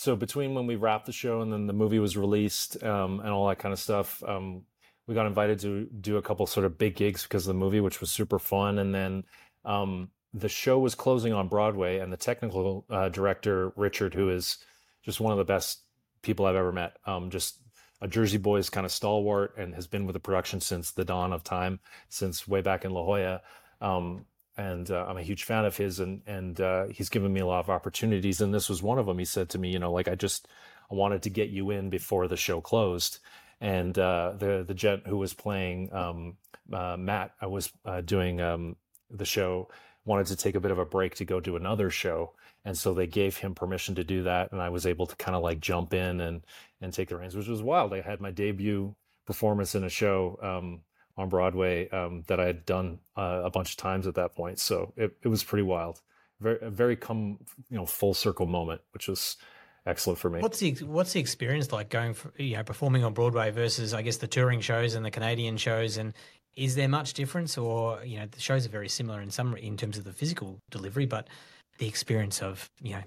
[0.00, 3.28] so between when we wrapped the show and then the movie was released um and
[3.28, 4.62] all that kind of stuff, um
[5.06, 7.80] we got invited to do a couple sort of big gigs because of the movie,
[7.80, 8.78] which was super fun.
[8.78, 9.24] And then
[9.64, 14.58] um the show was closing on Broadway, and the technical uh, director Richard, who is
[15.02, 15.80] just one of the best
[16.22, 17.58] people I've ever met, um, just
[18.00, 21.32] a Jersey Boys kind of stalwart, and has been with the production since the dawn
[21.32, 23.40] of time, since way back in La Jolla.
[24.56, 27.46] And uh, I'm a huge fan of his, and and uh, he's given me a
[27.46, 29.18] lot of opportunities, and this was one of them.
[29.18, 30.48] He said to me, you know, like I just
[30.90, 33.20] I wanted to get you in before the show closed,
[33.60, 36.36] and uh, the the gent who was playing um,
[36.72, 38.76] uh, Matt, I was uh, doing um,
[39.10, 39.68] the show,
[40.04, 42.34] wanted to take a bit of a break to go do another show,
[42.64, 45.36] and so they gave him permission to do that, and I was able to kind
[45.36, 46.42] of like jump in and
[46.80, 47.94] and take the reins, which was wild.
[47.94, 48.94] I had my debut
[49.26, 50.80] performance in a show um,
[51.20, 54.58] on Broadway um, that I had done uh, a bunch of times at that point,
[54.58, 56.00] so it, it was pretty wild.
[56.40, 59.36] Very very come you know full circle moment, which was
[59.84, 60.40] excellent for me.
[60.40, 64.02] What's the what's the experience like going for, you know performing on Broadway versus I
[64.02, 66.14] guess the touring shows and the Canadian shows and
[66.56, 69.76] is there much difference or you know the shows are very similar in some in
[69.76, 71.28] terms of the physical delivery but
[71.80, 73.02] the experience of you know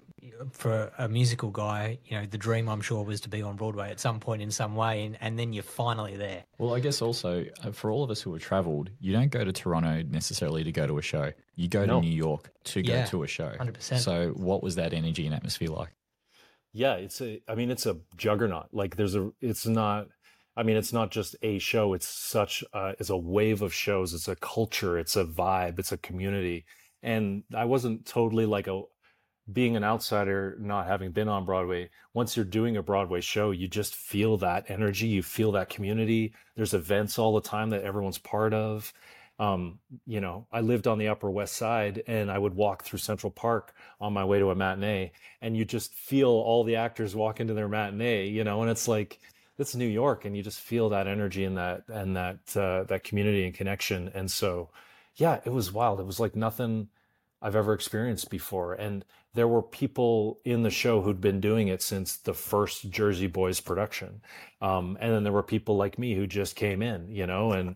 [0.51, 3.91] for a musical guy you know the dream i'm sure was to be on broadway
[3.91, 6.43] at some point in some way and, and then you're finally there.
[6.57, 9.45] Well i guess also uh, for all of us who have traveled you don't go
[9.45, 11.31] to toronto necessarily to go to a show.
[11.55, 12.01] You go no.
[12.01, 13.51] to new york to go to a show.
[13.59, 15.93] 100% so what was that energy and atmosphere like?
[16.73, 18.69] Yeah it's a i mean it's a juggernaut.
[18.71, 20.07] Like there's a it's not
[20.57, 21.93] i mean it's not just a show.
[21.93, 24.15] It's such uh, it's a wave of shows.
[24.15, 24.97] It's a culture.
[24.97, 25.77] It's a vibe.
[25.77, 26.65] It's a community
[27.03, 28.81] and i wasn't totally like a
[29.51, 33.67] being an outsider not having been on broadway once you're doing a broadway show you
[33.67, 38.17] just feel that energy you feel that community there's events all the time that everyone's
[38.17, 38.93] part of
[39.39, 42.99] um, you know, I lived on the Upper West Side and I would walk through
[42.99, 47.15] Central Park on my way to a matinee and you just feel all the actors
[47.15, 49.19] walk into their matinee, you know, and it's like,
[49.57, 53.03] it's New York and you just feel that energy and that, and that, uh, that
[53.03, 54.11] community and connection.
[54.13, 54.69] And so,
[55.15, 55.99] yeah, it was wild.
[55.99, 56.89] It was like nothing
[57.43, 58.73] I've ever experienced before.
[58.73, 63.27] And there were people in the show who'd been doing it since the first Jersey
[63.27, 64.21] Boys production.
[64.61, 67.75] Um, and then there were people like me who just came in, you know, and,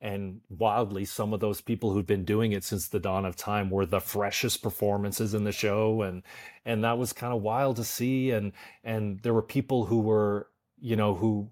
[0.00, 3.70] and wildly some of those people who'd been doing it since the dawn of time
[3.70, 6.22] were the freshest performances in the show and
[6.66, 8.52] and that was kind of wild to see and
[8.84, 10.46] and there were people who were
[10.78, 11.48] you know who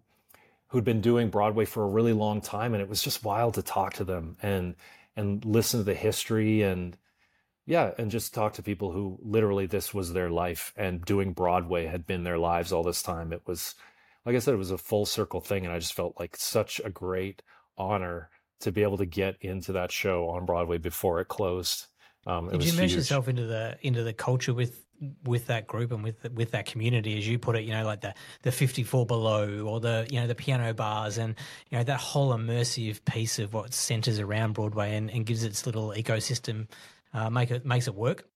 [0.67, 3.63] who'd been doing broadway for a really long time and it was just wild to
[3.63, 4.75] talk to them and
[5.17, 6.99] and listen to the history and
[7.67, 11.87] yeah and just talk to people who literally this was their life and doing broadway
[11.87, 13.75] had been their lives all this time it was
[14.25, 16.81] like i said it was a full circle thing and i just felt like such
[16.85, 17.43] a great
[17.77, 18.31] honor
[18.63, 21.87] to be able to get into that show on Broadway before it closed.
[22.27, 24.85] Um, it Did you immerse yourself into the into the culture with
[25.25, 27.65] with that group and with with that community, as you put it?
[27.65, 31.19] You know, like the the fifty four below, or the you know the piano bars,
[31.19, 31.35] and
[31.71, 35.67] you know that whole immersive piece of what centers around Broadway and, and gives its
[35.67, 36.69] little ecosystem,
[37.13, 38.29] uh, make it makes it work.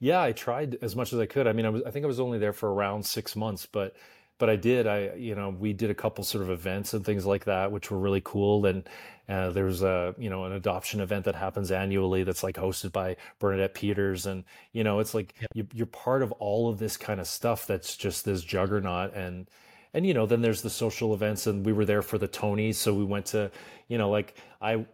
[0.00, 1.46] Yeah, I tried as much as I could.
[1.46, 3.96] I mean, I was I think I was only there for around six months, but
[4.38, 4.86] but I did.
[4.86, 7.90] I you know we did a couple sort of events and things like that, which
[7.90, 8.66] were really cool.
[8.66, 8.88] And
[9.28, 13.16] uh, there's a you know an adoption event that happens annually that's like hosted by
[13.38, 17.20] Bernadette Peters, and you know it's like you, you're part of all of this kind
[17.20, 19.48] of stuff that's just this juggernaut and
[19.94, 22.76] and you know then there's the social events and we were there for the tonys
[22.76, 23.50] so we went to
[23.88, 24.84] you know like i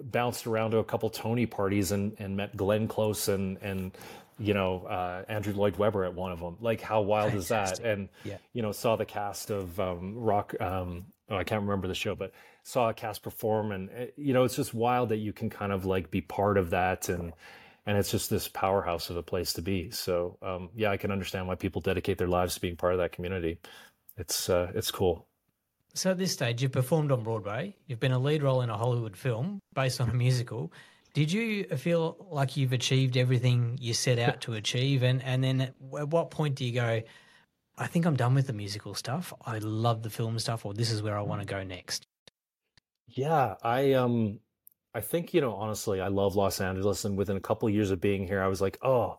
[0.00, 3.92] bounced around to a couple tony parties and and met glenn close and and
[4.40, 6.56] you know uh, Andrew Lloyd Webber at one of them.
[6.60, 7.72] Like how wild Fantastic.
[7.72, 7.86] is that?
[7.86, 8.38] And yeah.
[8.52, 10.54] you know saw the cast of um, Rock.
[10.60, 12.32] Um, oh, I can't remember the show, but
[12.62, 15.72] saw a cast perform, and eh, you know it's just wild that you can kind
[15.72, 17.32] of like be part of that and.
[17.86, 19.90] And it's just this powerhouse of a place to be.
[19.90, 22.98] So um, yeah, I can understand why people dedicate their lives to being part of
[22.98, 23.58] that community.
[24.20, 25.26] It's uh, it's cool.
[25.94, 27.74] So at this stage, you've performed on Broadway.
[27.86, 30.72] You've been a lead role in a Hollywood film based on a musical.
[31.14, 35.02] Did you feel like you've achieved everything you set out to achieve?
[35.02, 37.02] And, and then at what point do you go,
[37.76, 39.32] I think I'm done with the musical stuff.
[39.44, 42.06] I love the film stuff, or this is where I want to go next?
[43.08, 44.38] Yeah, I um
[44.94, 47.90] I think, you know, honestly, I love Los Angeles and within a couple of years
[47.90, 49.18] of being here, I was like, oh,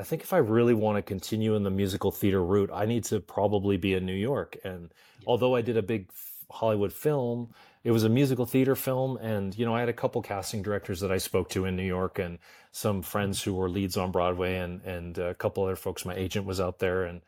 [0.00, 3.04] I think if I really want to continue in the musical theater route, I need
[3.04, 4.56] to probably be in New York.
[4.64, 5.24] And yeah.
[5.26, 6.10] although I did a big
[6.50, 7.50] Hollywood film,
[7.84, 11.00] it was a musical theater film and you know i had a couple casting directors
[11.00, 12.38] that i spoke to in new york and
[12.72, 16.44] some friends who were leads on broadway and and a couple other folks my agent
[16.44, 17.20] was out there and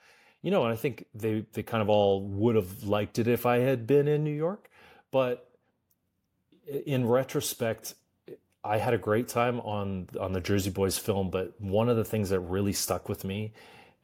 [0.43, 3.47] you know and i think they they kind of all would have liked it if
[3.47, 4.71] i had been in new york
[5.11, 5.49] but
[6.87, 7.95] in retrospect
[8.65, 12.05] i had a great time on on the jersey boys film but one of the
[12.05, 13.53] things that really stuck with me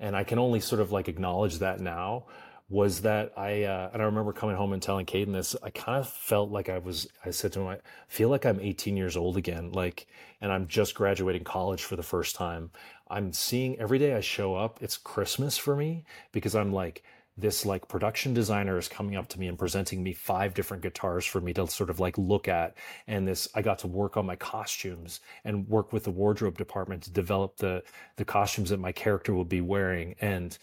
[0.01, 2.25] and i can only sort of like acknowledge that now
[2.71, 5.57] was that I uh, and I remember coming home and telling Caden this.
[5.63, 7.09] I kind of felt like I was.
[7.25, 7.79] I said to him, "I
[8.09, 9.73] feel like I'm 18 years old again.
[9.73, 10.07] Like,
[10.41, 12.71] and I'm just graduating college for the first time.
[13.09, 14.83] I'm seeing every day I show up.
[14.83, 17.03] It's Christmas for me because I'm like."
[17.39, 21.25] This like production designer is coming up to me and presenting me five different guitars
[21.25, 22.77] for me to sort of like look at
[23.07, 27.03] and this i got to work on my costumes and work with the wardrobe department
[27.03, 27.83] to develop the
[28.17, 30.59] the costumes that my character will be wearing and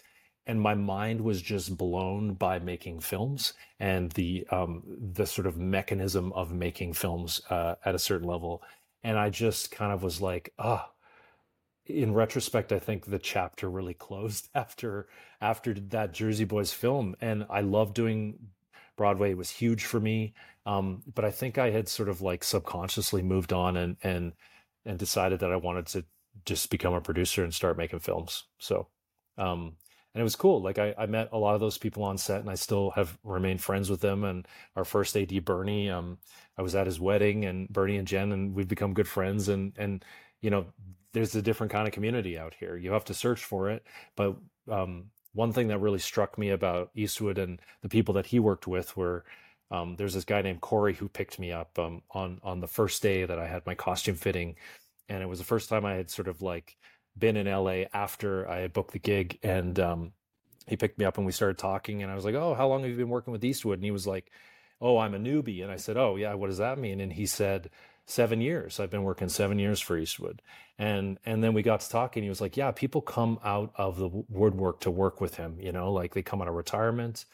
[0.46, 4.82] and my mind was just blown by making films and the um,
[5.14, 8.62] the sort of mechanism of making films uh, at a certain level.
[9.02, 10.90] And I just kind of was like, ah.
[11.86, 15.08] In retrospect, I think the chapter really closed after
[15.40, 18.38] after that Jersey Boys film, and I love doing
[18.96, 19.30] Broadway.
[19.32, 20.34] It was huge for me,
[20.64, 24.32] um, but I think I had sort of like subconsciously moved on and and
[24.84, 26.04] and decided that I wanted to
[26.44, 28.44] just become a producer and start making films.
[28.58, 28.88] So
[29.38, 29.76] um,
[30.14, 30.62] and it was cool.
[30.62, 33.18] Like I, I met a lot of those people on set, and I still have
[33.22, 34.24] remained friends with them.
[34.24, 36.18] And our first AD, Bernie, um,
[36.56, 39.48] I was at his wedding, and Bernie and Jen, and we've become good friends.
[39.48, 40.02] And and
[40.40, 40.66] you know,
[41.16, 42.76] there's a different kind of community out here.
[42.76, 43.86] You have to search for it.
[44.16, 44.36] But
[44.70, 48.66] um, one thing that really struck me about Eastwood and the people that he worked
[48.66, 49.24] with were.
[49.70, 53.02] Um, there's this guy named Corey who picked me up um, on on the first
[53.02, 54.54] day that I had my costume fitting,
[55.08, 56.76] and it was the first time I had sort of like
[57.18, 60.12] been in LA after I had booked the gig, and um,
[60.68, 62.02] he picked me up and we started talking.
[62.02, 63.90] And I was like, "Oh, how long have you been working with Eastwood?" And he
[63.90, 64.30] was like,
[64.80, 67.26] "Oh, I'm a newbie." And I said, "Oh, yeah, what does that mean?" And he
[67.26, 67.70] said,
[68.06, 68.80] seven years.
[68.80, 70.40] I've been working seven years for Eastwood.
[70.78, 72.22] And and then we got to talking.
[72.22, 75.72] He was like, Yeah, people come out of the woodwork to work with him, you
[75.72, 77.24] know, like they come out of retirement.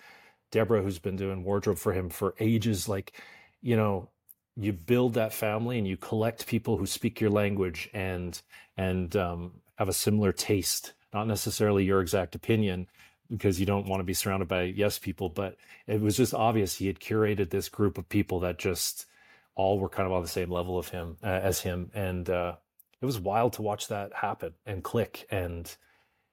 [0.50, 3.14] Deborah, who's been doing wardrobe for him for ages, like,
[3.62, 4.10] you know,
[4.56, 8.40] you build that family and you collect people who speak your language and
[8.76, 12.86] and um, have a similar taste, not necessarily your exact opinion,
[13.30, 15.28] because you don't want to be surrounded by yes people.
[15.28, 15.56] But
[15.86, 19.06] it was just obvious he had curated this group of people that just
[19.54, 22.54] all were kind of on the same level of him uh, as him, and uh,
[23.00, 25.74] it was wild to watch that happen and click, and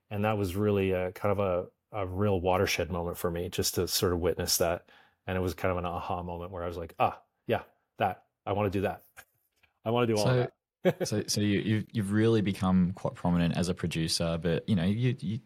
[0.09, 3.75] and that was really a, kind of a a real watershed moment for me just
[3.75, 4.85] to sort of witness that,
[5.27, 7.61] and it was kind of an aha moment where I was like, ah, yeah,
[7.97, 9.03] that I want to do that.
[9.85, 10.49] I want to do all so,
[10.83, 11.07] that.
[11.07, 14.85] so, so you, you've you've really become quite prominent as a producer, but you know,
[14.85, 15.39] you you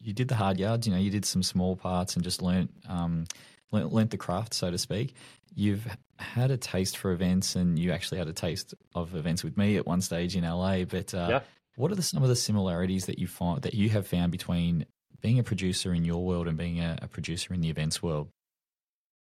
[0.00, 0.86] you did the hard yards.
[0.86, 3.26] You know, you did some small parts and just learnt um,
[3.70, 5.14] learnt, learnt the craft, so to speak.
[5.58, 5.88] You've
[6.20, 9.76] had a taste for events, and you actually had a taste of events with me
[9.76, 10.84] at one stage in LA.
[10.84, 11.40] But uh, yeah.
[11.74, 14.86] what are the, some of the similarities that you find that you have found between
[15.20, 18.28] being a producer in your world and being a, a producer in the events world?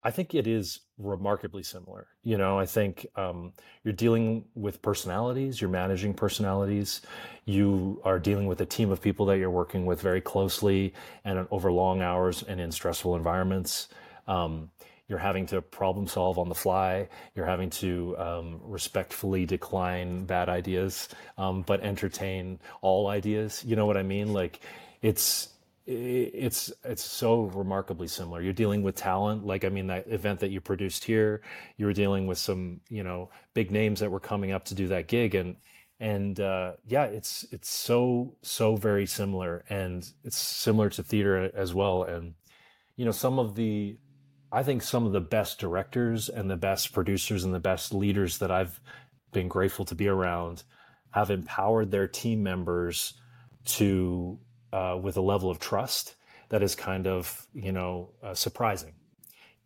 [0.03, 2.07] I think it is remarkably similar.
[2.24, 3.53] You know, I think um,
[3.84, 7.01] you're dealing with personalities, you're managing personalities,
[7.45, 10.93] you are dealing with a team of people that you're working with very closely
[11.24, 13.88] and over long hours and in stressful environments.
[14.28, 14.69] Um,
[15.12, 17.09] you're having to problem solve on the fly.
[17.36, 23.62] You're having to um, respectfully decline bad ideas, um, but entertain all ideas.
[23.68, 24.32] You know what I mean?
[24.32, 24.62] Like,
[25.01, 25.49] it's
[25.86, 28.41] it's it's so remarkably similar.
[28.41, 31.41] You're dealing with talent, like I mean that event that you produced here.
[31.76, 34.88] You were dealing with some you know big names that were coming up to do
[34.88, 35.57] that gig, and
[35.99, 41.74] and uh, yeah, it's it's so so very similar, and it's similar to theater as
[41.74, 42.03] well.
[42.03, 42.36] And
[42.95, 43.97] you know some of the,
[44.52, 48.39] I think some of the best directors and the best producers and the best leaders
[48.39, 48.80] that I've
[49.32, 50.64] been grateful to be around
[51.12, 53.14] have empowered their team members
[53.64, 54.39] to
[54.74, 56.16] uh, with a level of trust
[56.49, 58.93] that is kind of you know uh, surprising.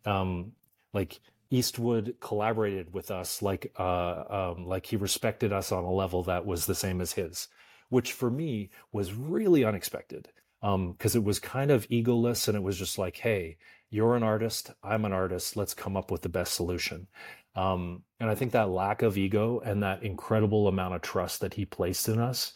[0.04, 0.52] Um,
[0.92, 1.20] like
[1.50, 6.46] Eastwood collaborated with us like uh, um, like he respected us on a level that
[6.46, 7.48] was the same as his,
[7.88, 10.28] which for me was really unexpected
[10.60, 13.56] because um, it was kind of egoless and it was just like, hey,
[13.90, 17.06] you're an artist, I'm an artist, let's come up with the best solution.
[17.54, 21.54] Um, and I think that lack of ego and that incredible amount of trust that
[21.54, 22.52] he placed in us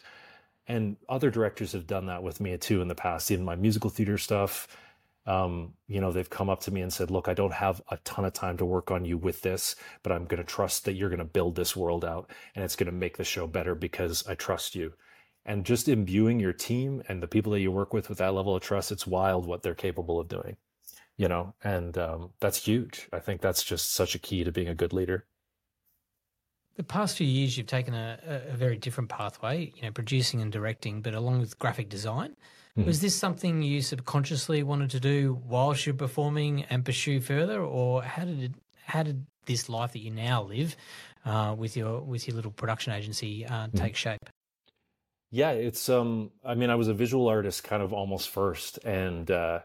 [0.67, 3.89] and other directors have done that with me too in the past even my musical
[3.89, 4.67] theater stuff.
[5.27, 7.97] Um, you know they've come up to me and said look i don't have a
[7.97, 10.93] ton of time to work on you with this but i'm going to trust that
[10.93, 13.75] you're going to build this world out and it's going to make the show better
[13.75, 14.93] because i trust you.
[15.45, 18.55] And just imbuing your team and the people that you work with with that level
[18.55, 20.57] of trust it's wild what they're capable of doing
[21.17, 24.67] you know and um, that's huge i think that's just such a key to being
[24.67, 25.25] a good leader
[26.77, 28.17] the past few years, you've taken a,
[28.49, 32.35] a, very different pathway, you know, producing and directing, but along with graphic design.
[32.77, 32.87] Mm-hmm.
[32.87, 38.01] Was this something you subconsciously wanted to do whilst you're performing and pursue further, or
[38.01, 38.51] how did it,
[38.85, 40.77] how did this life that you now live
[41.25, 43.77] uh, with your with your little production agency uh, mm-hmm.
[43.77, 44.29] take shape?
[45.31, 46.31] Yeah, it's um.
[46.45, 49.59] I mean, I was a visual artist, kind of almost first, and uh,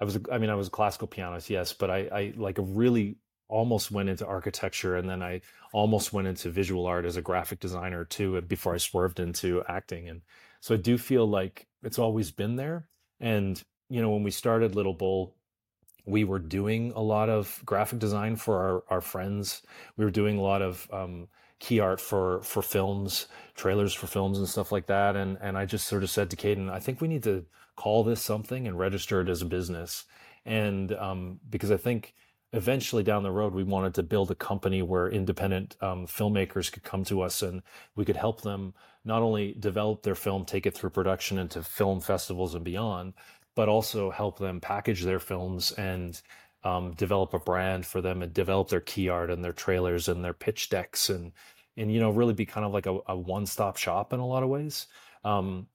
[0.00, 3.16] I was, I mean, I was a classical pianist, yes, but I, I like really
[3.48, 5.40] almost went into architecture and then I
[5.72, 10.08] almost went into visual art as a graphic designer too before I swerved into acting.
[10.08, 10.20] And
[10.60, 12.88] so I do feel like it's always been there.
[13.20, 15.34] And, you know, when we started Little Bull,
[16.04, 19.62] we were doing a lot of graphic design for our, our friends.
[19.96, 21.28] We were doing a lot of um,
[21.58, 25.16] key art for for films, trailers for films and stuff like that.
[25.16, 27.44] And and I just sort of said to Caden, I think we need to
[27.76, 30.04] call this something and register it as a business.
[30.44, 32.14] And um, because I think
[32.52, 36.82] eventually down the road we wanted to build a company where independent um, filmmakers could
[36.82, 37.62] come to us and
[37.94, 38.72] we could help them
[39.04, 43.12] not only develop their film, take it through production into film festivals and beyond,
[43.54, 46.20] but also help them package their films and
[46.64, 50.24] um, develop a brand for them and develop their key art and their trailers and
[50.24, 51.32] their pitch decks and
[51.76, 54.42] and you know really be kind of like a, a one-stop shop in a lot
[54.42, 54.86] of ways
[55.24, 55.66] um,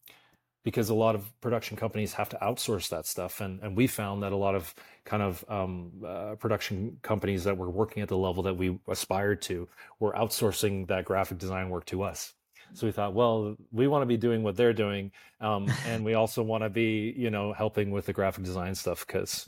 [0.63, 3.41] because a lot of production companies have to outsource that stuff.
[3.41, 4.73] And and we found that a lot of
[5.05, 9.41] kind of um, uh, production companies that were working at the level that we aspired
[9.43, 9.67] to
[9.99, 12.33] were outsourcing that graphic design work to us.
[12.73, 15.11] So we thought, well, we want to be doing what they're doing,
[15.41, 19.05] um, and we also want to be, you know, helping with the graphic design stuff
[19.05, 19.47] because,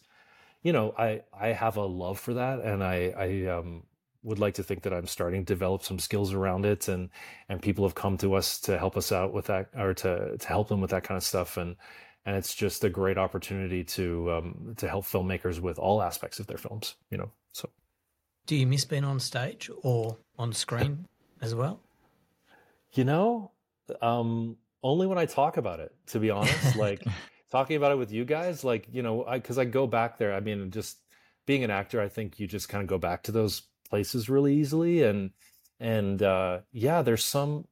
[0.65, 3.83] you know, I I have a love for that, and I I um,
[4.23, 7.09] would like to think that I'm starting to develop some skills around it, and
[7.47, 10.47] and people have come to us to help us out with that, or to to
[10.47, 11.75] help them with that kind of stuff, and
[12.25, 16.47] and it's just a great opportunity to um, to help filmmakers with all aspects of
[16.47, 17.31] their films, you know.
[17.51, 17.69] So,
[18.47, 21.05] do you miss being on stage or on screen
[21.43, 21.79] as well?
[22.93, 23.51] You know,
[24.01, 26.75] um, only when I talk about it, to be honest.
[26.75, 27.03] like
[27.55, 30.33] talking about it with you guys, like, you know, I, cause I go back there.
[30.33, 30.97] I mean, just
[31.45, 34.55] being an actor, I think you just kind of go back to those places really
[34.55, 35.03] easily.
[35.03, 35.31] And,
[35.79, 37.65] and, uh, yeah, there's some,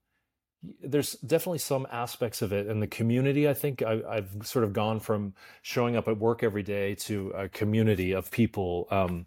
[0.81, 4.71] there's definitely some aspects of it and the community i think I, have sort of
[4.71, 9.25] gone from showing up at work every day to a community of people um,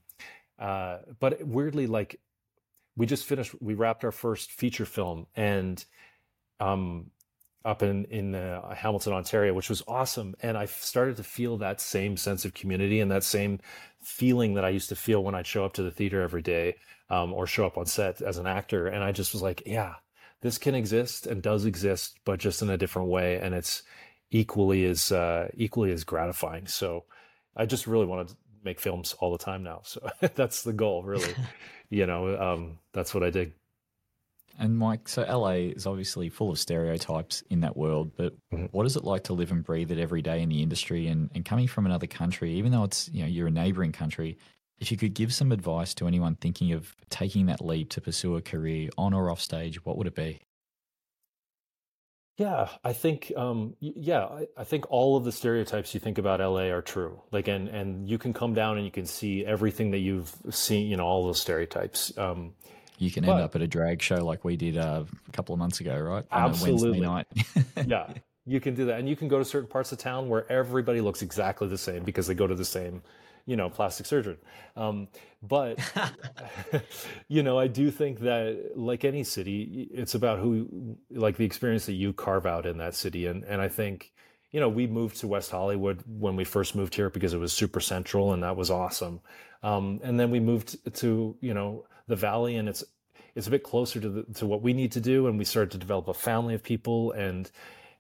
[0.59, 2.19] uh, but weirdly like
[2.97, 5.85] we just finished we wrapped our first feature film and
[6.59, 7.11] um
[7.67, 10.35] up in in uh, Hamilton Ontario which was awesome.
[10.41, 13.61] And I started to feel that same sense of community and that same
[14.01, 16.77] feeling that I used to feel when I'd show up to the theater every day
[17.11, 18.87] um, or show up on set as an actor.
[18.87, 19.95] And I just was like yeah
[20.43, 23.41] this can exist and does exist but just in a different way.
[23.41, 23.83] And it's
[24.31, 26.67] equally as uh, equally as gratifying.
[26.67, 27.05] So
[27.57, 29.81] I just really wanted to make films all the time now.
[29.83, 31.35] So that's the goal really.
[31.89, 33.53] You know, um, that's what I dig.
[34.59, 38.67] And Mike, so LA is obviously full of stereotypes in that world, but mm-hmm.
[38.67, 41.31] what is it like to live and breathe it every day in the industry and,
[41.35, 44.39] and coming from another country, even though it's, you know, you're a neighboring country,
[44.79, 48.37] if you could give some advice to anyone thinking of taking that leap to pursue
[48.37, 50.41] a career on or off stage, what would it be?
[52.39, 56.41] Yeah, I think um, yeah, I, I, think all of the stereotypes you think about
[56.41, 57.23] LA are true.
[57.33, 60.87] Like, and and you can come down and you can see everything that you've seen.
[60.87, 62.17] You know, all those stereotypes.
[62.19, 62.53] Um,
[62.99, 65.59] you can end up at a drag show like we did uh, a couple of
[65.59, 66.25] months ago, right?
[66.31, 67.01] On absolutely.
[67.01, 67.27] night.
[67.87, 68.13] yeah,
[68.47, 71.01] you can do that, and you can go to certain parts of town where everybody
[71.01, 73.03] looks exactly the same because they go to the same
[73.47, 74.37] you know plastic surgeon
[74.77, 75.09] um,
[75.43, 75.79] but
[77.29, 81.87] you know i do think that like any city it's about who like the experience
[81.87, 84.13] that you carve out in that city and and i think
[84.51, 87.53] you know we moved to west hollywood when we first moved here because it was
[87.53, 89.21] super central and that was awesome
[89.63, 92.85] um, and then we moved to you know the valley and it's
[93.35, 95.71] it's a bit closer to the, to what we need to do and we started
[95.71, 97.51] to develop a family of people and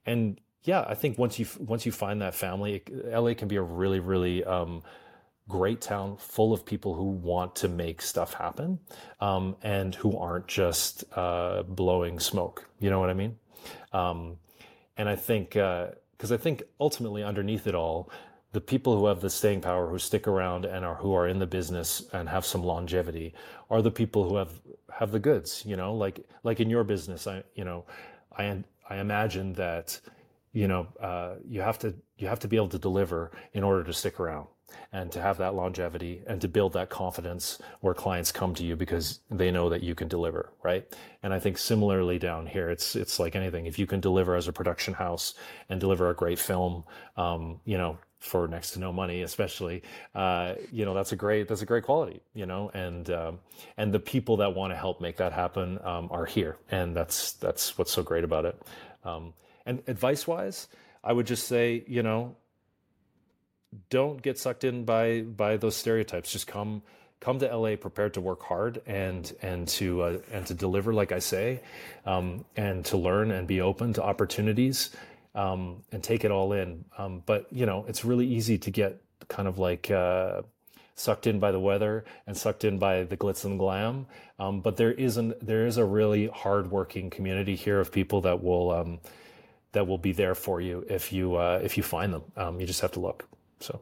[0.04, 2.82] and yeah i think once you once you find that family
[3.12, 4.82] la can be a really really um,
[5.48, 8.78] great town full of people who want to make stuff happen
[9.20, 12.68] um, and who aren't just uh, blowing smoke.
[12.80, 13.38] You know what I mean?
[13.92, 14.38] Um,
[14.96, 18.10] and I think, because uh, I think ultimately underneath it all,
[18.56, 21.38] the people who have the staying power, who stick around and are who are in
[21.38, 23.34] the business and have some longevity,
[23.68, 24.52] are the people who have
[24.90, 25.62] have the goods.
[25.66, 27.84] You know, like like in your business, I you know,
[28.38, 30.00] I I imagine that
[30.54, 33.84] you know uh, you have to you have to be able to deliver in order
[33.84, 34.46] to stick around
[34.90, 38.74] and to have that longevity and to build that confidence where clients come to you
[38.74, 42.96] because they know that you can deliver right and i think similarly down here it's
[42.96, 45.34] it's like anything if you can deliver as a production house
[45.68, 46.82] and deliver a great film
[47.16, 47.96] um, you know
[48.26, 49.82] for next to no money especially
[50.14, 53.38] uh, you know that's a great that's a great quality you know and um,
[53.76, 57.32] and the people that want to help make that happen um, are here and that's
[57.34, 58.60] that's what's so great about it
[59.04, 59.32] um,
[59.64, 60.68] and advice wise
[61.02, 62.36] i would just say you know
[63.90, 66.32] don't get sucked in by by those stereotypes.
[66.32, 66.82] Just come
[67.20, 71.12] come to LA prepared to work hard and and to uh, and to deliver, like
[71.12, 71.60] I say,
[72.04, 74.90] um, and to learn and be open to opportunities
[75.36, 76.84] um, and take it all in.
[76.98, 80.42] Um, but you know, it's really easy to get kind of like uh,
[80.94, 84.06] sucked in by the weather and sucked in by the glitz and glam.
[84.38, 88.70] Um, but there isn't there is a really hardworking community here of people that will
[88.72, 89.00] um,
[89.72, 92.24] that will be there for you if you uh, if you find them.
[92.36, 93.28] Um, you just have to look.
[93.60, 93.80] So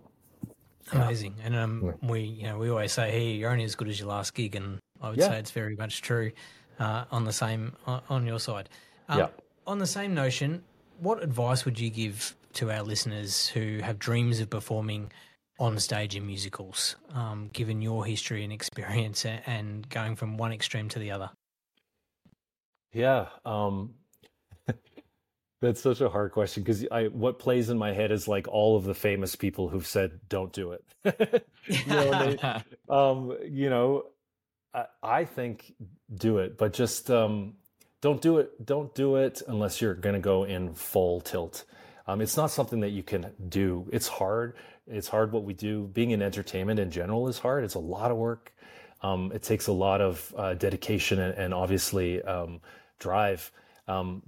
[0.93, 3.99] amazing, and um, we you know we always say, hey, you're only as good as
[3.99, 5.29] your last gig, and I would Yeah.
[5.29, 6.33] say it's very much true
[6.79, 8.69] uh, on the same on, on your side.
[9.09, 9.29] Um, Yeah.
[9.67, 10.63] On the same notion,
[10.99, 15.11] what advice would you give to our listeners who have dreams of performing
[15.59, 20.89] on stage in musicals, um, given your history and experience, and going from one extreme
[20.89, 21.31] to the other?
[22.93, 23.95] Yeah, um,
[25.61, 28.77] that's such a hard question because I what plays in my head is like all
[28.77, 30.85] of the famous people who've said don't do it.
[31.67, 34.05] you know, they, um, you know,
[34.73, 35.75] I, I think
[36.15, 37.55] do it, but just um,
[38.05, 38.67] don't do it.
[38.67, 41.65] Don't do it unless you're going to go in full tilt.
[42.07, 43.89] Um, it's not something that you can do.
[43.91, 44.57] It's hard.
[44.87, 45.85] It's hard what we do.
[45.85, 47.65] Being in entertainment in general is hard.
[47.65, 48.53] It's a lot of work.
[49.01, 52.61] Um, it takes a lot of uh, dedication and, and obviously um,
[52.99, 53.51] drive.
[53.89, 54.23] Um,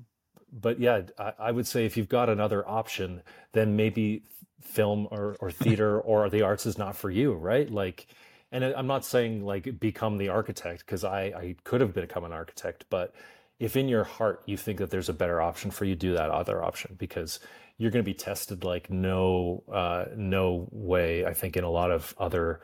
[0.50, 3.20] but yeah, I, I would say if you've got another option,
[3.52, 4.22] then maybe
[4.62, 7.70] film or, or theater or the arts is not for you, right?
[7.70, 8.06] Like,
[8.52, 12.32] and I'm not saying like become the architect because I, I could have become an
[12.32, 13.12] architect, but
[13.58, 16.30] if in your heart you think that there's a better option for you, do that
[16.30, 17.40] other option because
[17.78, 21.24] you're going to be tested like no uh, no way.
[21.26, 22.60] I think in a lot of other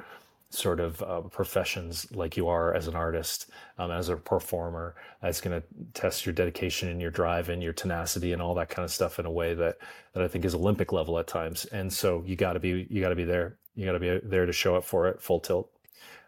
[0.51, 4.95] sort of uh, professions like you are as an artist, um, as a performer.
[5.22, 8.68] It's going to test your dedication and your drive and your tenacity and all that
[8.68, 9.78] kind of stuff in a way that
[10.12, 11.64] that I think is Olympic level at times.
[11.66, 13.57] And so you got to be you got to be there.
[13.74, 15.70] You got to be there to show up for it full tilt.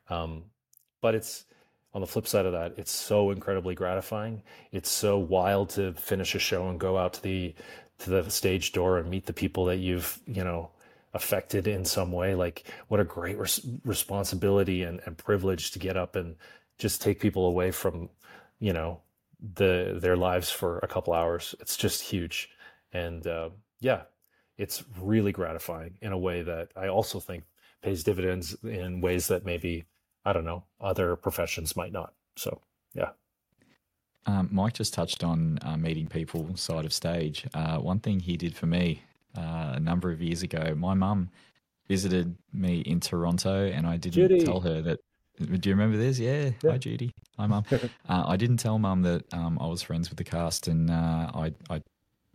[0.09, 0.45] Um,
[1.03, 1.45] but it's
[1.95, 4.43] on the flip side of that, it's so incredibly gratifying.
[4.73, 7.55] It's so wild to finish a show and go out to the
[7.99, 10.71] to the stage door and meet the people that you've you know
[11.15, 12.35] affected in some way.
[12.35, 16.35] Like what a great res- responsibility and, and privilege to get up and
[16.79, 18.11] just take people away from
[18.59, 19.01] you know
[19.55, 21.55] the their lives for a couple hours.
[21.61, 22.51] It's just huge,
[22.93, 24.03] and uh, yeah,
[24.59, 27.45] it's really gratifying in a way that I also think
[27.83, 29.85] pays dividends in ways that maybe
[30.25, 32.15] I don't know other professions might not.
[32.37, 32.61] So
[32.95, 33.11] yeah.
[34.27, 37.47] Um, Mike just touched on uh, meeting people side of stage.
[37.53, 39.03] Uh, one thing he did for me
[39.37, 41.29] uh, a number of years ago, my mum
[41.89, 44.45] visited me in Toronto, and I didn't Judy.
[44.45, 45.01] tell her that.
[45.39, 46.19] Do you remember this?
[46.19, 46.53] Yeah.
[46.63, 46.71] Yeah.
[46.71, 47.13] Hi, Judy.
[47.39, 47.65] Hi, mum.
[47.73, 47.89] uh,
[48.27, 51.53] I didn't tell mum that um, I was friends with the cast, and uh, I,
[51.69, 51.83] I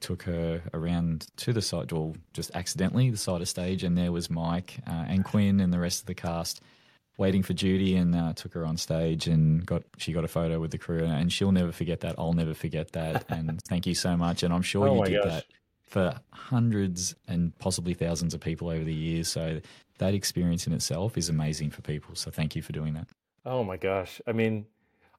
[0.02, 4.12] took her around to the side, well, just accidentally, the side of stage, and there
[4.12, 6.62] was Mike uh, and Quinn and the rest of the cast
[7.20, 10.60] waiting for Judy and uh, took her on stage and got she got a photo
[10.60, 12.16] with the crew and she'll never forget that.
[12.18, 13.26] I'll never forget that.
[13.30, 14.42] And thank you so much.
[14.42, 15.32] And I'm sure Oh you did gosh.
[15.32, 15.46] that
[15.86, 19.28] for hundreds and possibly thousands of people over the years.
[19.28, 19.60] So
[19.98, 22.16] that experience in itself is amazing for people.
[22.16, 23.10] So thank you for doing that.
[23.46, 24.22] Oh my gosh.
[24.26, 24.66] I mean,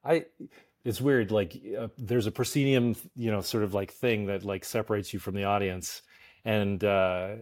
[0.03, 0.25] I
[0.83, 4.65] it's weird like uh, there's a proscenium, you know, sort of like thing that like
[4.65, 6.01] separates you from the audience
[6.43, 7.35] and uh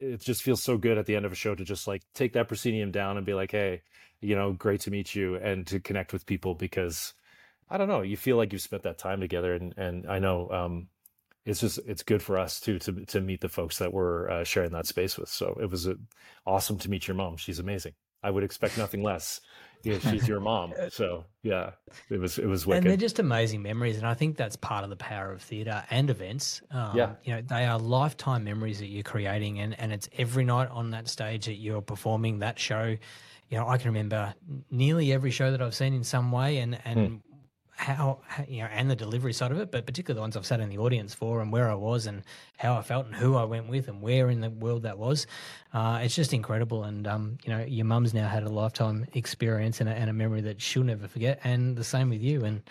[0.00, 2.32] it just feels so good at the end of a show to just like take
[2.32, 3.82] that proscenium down and be like, "Hey,
[4.22, 7.14] you know, great to meet you and to connect with people because
[7.70, 10.50] I don't know, you feel like you've spent that time together and and I know
[10.50, 10.88] um
[11.44, 14.44] it's just it's good for us too to to meet the folks that we're uh,
[14.44, 15.28] sharing that space with.
[15.28, 15.94] So it was uh,
[16.46, 17.36] awesome to meet your mom.
[17.36, 17.94] She's amazing.
[18.22, 19.40] I would expect nothing less.
[19.82, 20.72] Yeah, she's your mom.
[20.90, 21.72] So yeah,
[22.08, 22.84] it was it was wicked.
[22.84, 25.84] And they're just amazing memories, and I think that's part of the power of theatre
[25.90, 26.62] and events.
[26.70, 27.14] Um, Yeah.
[27.24, 30.90] you know, they are lifetime memories that you're creating, and and it's every night on
[30.90, 32.96] that stage that you're performing that show.
[33.52, 34.34] You know, I can remember
[34.70, 37.20] nearly every show that I've seen in some way, and and
[37.72, 40.46] how, how you know, and the delivery side of it, but particularly the ones I've
[40.46, 42.22] sat in the audience for, and where I was, and
[42.56, 45.26] how I felt, and who I went with, and where in the world that was.
[45.74, 49.82] Uh, it's just incredible, and um, you know, your mum's now had a lifetime experience
[49.82, 52.46] and a, and a memory that she'll never forget, and the same with you.
[52.46, 52.62] And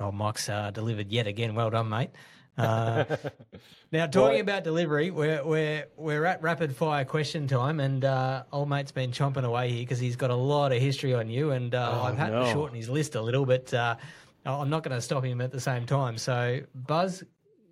[0.00, 1.54] oh, Mike's uh, delivered yet again.
[1.54, 2.10] Well done, mate.
[2.58, 3.04] Uh,
[3.92, 8.42] now, talking Well- about delivery, we're we're we're at rapid fire question time, and uh,
[8.52, 11.52] old mate's been chomping away here because he's got a lot of history on you,
[11.52, 12.44] and uh, Oh, I've had no.
[12.44, 13.96] to shorten his list a little, but uh,
[14.44, 16.18] I'm not going to stop him at the same time.
[16.18, 17.22] So, Buzz,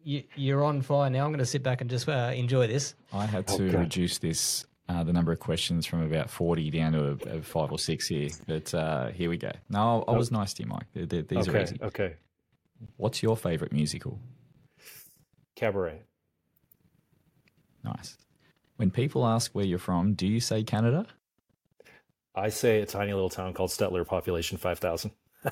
[0.05, 1.25] you, you're on fire now.
[1.25, 2.95] I'm going to sit back and just uh, enjoy this.
[3.13, 3.77] I had to Okay.
[3.77, 4.65] reduce this.
[4.91, 8.09] Uh, the number of questions from about 40 down to a, a five or six
[8.09, 8.31] here.
[8.47, 9.51] But uh, here we go.
[9.69, 10.87] No, I was nice to you, Mike.
[10.95, 11.79] They- they- These are easy.
[11.83, 12.15] okay.
[12.97, 14.19] What's your favorite musical?
[15.59, 16.03] Cabaret.
[17.83, 18.17] Nice.
[18.77, 21.05] When people ask where you're from, do you say Canada?
[22.33, 25.11] I say a tiny little town called Stettler, population five thousand.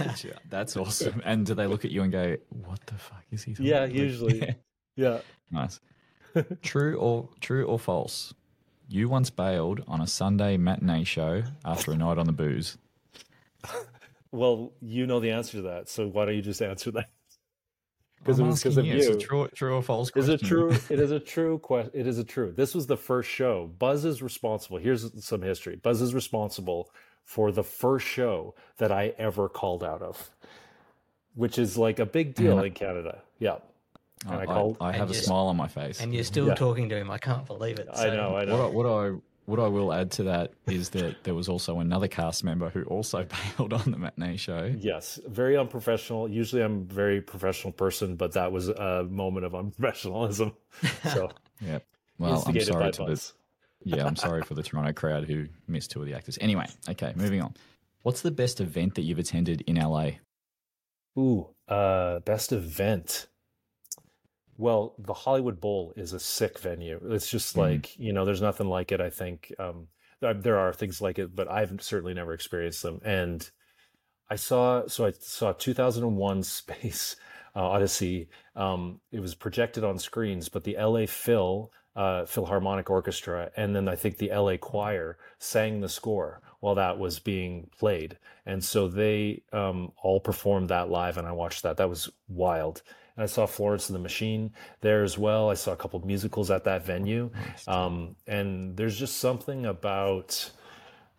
[0.00, 0.14] Oh,
[0.48, 1.20] That's awesome.
[1.22, 3.84] And do they look at you and go, "What the fuck is he?" Talking Yeah,
[3.84, 4.56] about?" usually.
[4.96, 5.20] Yeah.
[5.50, 5.80] nice.
[6.62, 8.32] true or true or false?
[8.88, 12.78] You once bailed on a Sunday matinee show after a night on the booze.
[14.32, 17.10] Well, you know the answer to that, so why don't you just answer that?
[18.18, 20.34] Because it was 'cause of It's a true, true or false Is question.
[20.34, 20.70] it true?
[20.90, 21.92] It is a true question.
[21.94, 22.52] It is a true.
[22.56, 23.70] This was the first show.
[23.78, 24.78] Buzz is responsible.
[24.78, 25.76] Here's some history.
[25.76, 26.90] Buzz is responsible
[27.24, 30.30] for the first show that I ever called out of,
[31.34, 33.22] which is like a big deal in Canada.
[33.38, 33.56] Yeah.
[34.26, 34.76] And I, I called.
[34.80, 36.00] I, I have a smile on my face.
[36.00, 36.54] And you're still Yeah.
[36.54, 37.10] talking to him.
[37.10, 37.88] I can't believe it.
[37.92, 38.28] I So- know.
[38.30, 38.68] I What I, know.
[38.70, 39.12] what I
[39.46, 42.82] what I will add to that is that there was also another cast member who
[42.84, 44.72] also bailed on the matinee show.
[44.78, 46.28] Yes, very unprofessional.
[46.28, 50.54] Usually, I'm a very professional person, but that was a moment of unprofessionalism.
[51.12, 51.78] So Yeah.
[52.18, 53.34] Well, I'm sorry to Buzz.
[53.84, 56.38] yeah, I'm sorry for the Toronto crowd who missed two of the actors.
[56.40, 57.54] Anyway, okay, moving on.
[58.02, 60.10] What's the best event that you've attended in LA?
[61.18, 63.26] Ooh, uh, best event.
[64.58, 67.00] Well, the Hollywood Bowl is a sick venue.
[67.10, 67.58] It's just Mhm.
[67.58, 69.52] like, you know, there's nothing like it, I think.
[69.58, 69.88] Um,
[70.20, 73.00] there there are things like it, but I've certainly never experienced them.
[73.04, 73.50] And
[74.30, 77.16] I saw, so I saw 2001 Space
[77.54, 78.28] uh, Odyssey.
[78.54, 83.88] Um, it was projected on screens, but the LA Phil, uh, Philharmonic Orchestra, and then
[83.88, 88.18] I think the LA Choir sang the score while that was being played.
[88.44, 91.76] And so they um, all performed that live, and I watched that.
[91.78, 92.82] That was wild.
[93.16, 94.52] And I saw Florence and the Machine
[94.82, 95.50] there as well.
[95.50, 97.30] I saw a couple of musicals at that venue.
[97.66, 100.50] Um, and there's just something about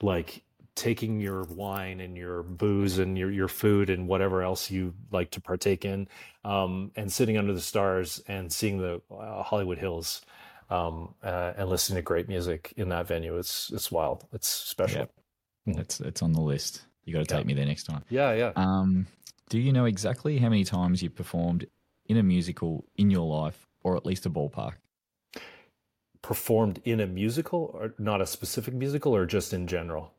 [0.02, 0.44] like
[0.76, 5.32] taking your wine and your booze and your, your food and whatever else you like
[5.32, 6.07] to partake in
[6.45, 10.22] um, and sitting under the stars and seeing the uh, Hollywood Hills
[10.69, 13.38] um, uh, and listening to great music in that venue.
[13.38, 14.26] It's, it's wild.
[14.34, 14.99] It's special.
[14.99, 15.11] Yep.
[15.80, 16.84] It's it's on the list.
[17.06, 17.40] You got to Yeah.
[17.40, 18.03] take me there next time.
[18.10, 18.52] Yeah, yeah.
[18.56, 19.07] Um,
[19.49, 21.65] do you know exactly how many times you've performed
[22.07, 24.73] in a musical in your life, or at least a ballpark?
[26.21, 30.13] Performed in a musical or not a specific musical or just in general?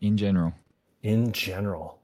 [0.00, 0.52] In general,
[1.02, 1.98] in general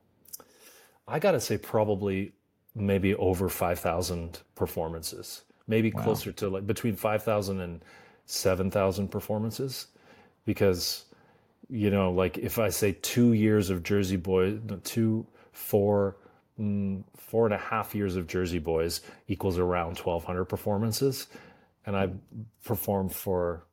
[1.09, 2.33] i gotta say probably
[2.75, 6.03] maybe over 5000 performances maybe Wow.
[6.03, 7.85] closer to like between 5000 and
[8.27, 9.89] 7000 performances
[10.47, 11.05] because
[11.69, 16.17] you know like if i say two years of jersey boys two four
[17.17, 21.27] four and a half years of jersey boys equals around 1200 performances
[21.87, 22.09] and i
[22.65, 23.65] performed for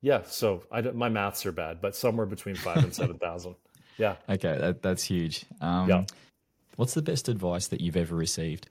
[0.00, 3.54] yeah so i don't, my maths are bad but somewhere between five and 7000
[3.98, 5.44] yeah okay, that, that's huge.
[5.60, 6.04] Um, Yeah.
[6.76, 8.70] What's the best advice that you've ever received?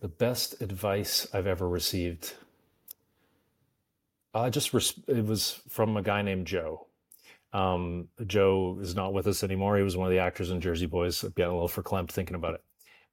[0.00, 2.34] The best advice I've ever received.
[4.34, 6.86] I just res- it was from a guy named Joe.
[7.54, 9.76] Um, Joe is not with us anymore.
[9.76, 11.22] He was one of the actors in Jersey Boys.
[11.22, 12.64] Getting a little verklempt thinking about it.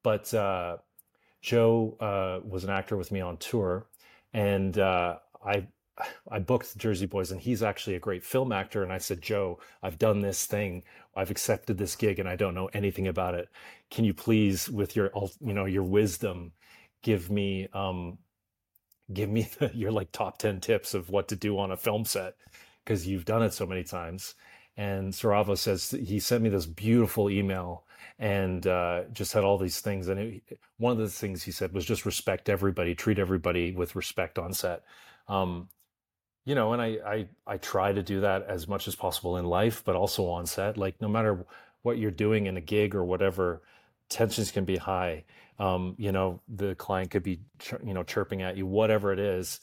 [0.03, 0.77] But uh,
[1.41, 3.85] Joe uh, was an actor with me on tour,
[4.33, 5.67] and uh, I
[6.29, 8.81] I booked Jersey Boys, and he's actually a great film actor.
[8.81, 10.83] And I said, Joe, I've done this thing.
[11.15, 13.47] I've accepted this gig, and I don't know anything about it.
[13.91, 16.53] Can you please, with your you know your wisdom,
[17.03, 18.17] give me um,
[19.13, 22.05] give me the, your like top 10 tips of what to do on a film
[22.05, 22.35] set
[22.83, 24.35] because you've done it so many times.
[24.77, 27.83] And Saravo says he sent me this beautiful email
[28.17, 30.07] and uh, just had all these things.
[30.07, 33.95] And it, one of the things he said was just respect everybody treat everybody with
[33.95, 34.83] respect on set.
[35.27, 35.69] Um,
[36.45, 39.45] you know and I, I i try to do that as much as possible in
[39.45, 40.77] life but also on set.
[40.77, 41.45] Like no matter
[41.83, 43.61] what you're doing in a gig or whatever
[44.09, 45.23] tensions can be high.
[45.59, 47.41] Um, you know the client could be
[47.85, 49.59] you know chirping at you whatever it is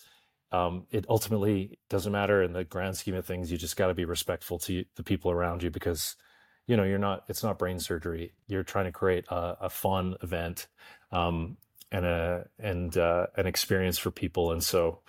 [0.50, 3.94] um, it ultimately doesn't matter in the grand scheme of things you just got to
[3.94, 6.16] be respectful to the people around you because
[6.66, 10.16] you know you're not it's not brain surgery you're trying to create a, a fun
[10.22, 10.68] event
[11.12, 11.56] um,
[11.90, 15.00] and a and uh, an experience for people and so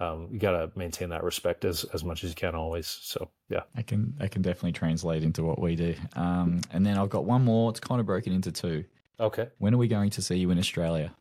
[0.00, 3.30] um, you got to maintain that respect as as much as you can always so
[3.48, 5.94] yeah I can I can definitely translate into what we do.
[6.16, 7.70] Um, and then I've got one more.
[7.70, 8.84] It's kind of broken into two.
[9.20, 11.14] okay When are we going to see you in Australia?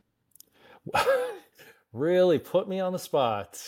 [1.94, 3.62] really put me on the spot.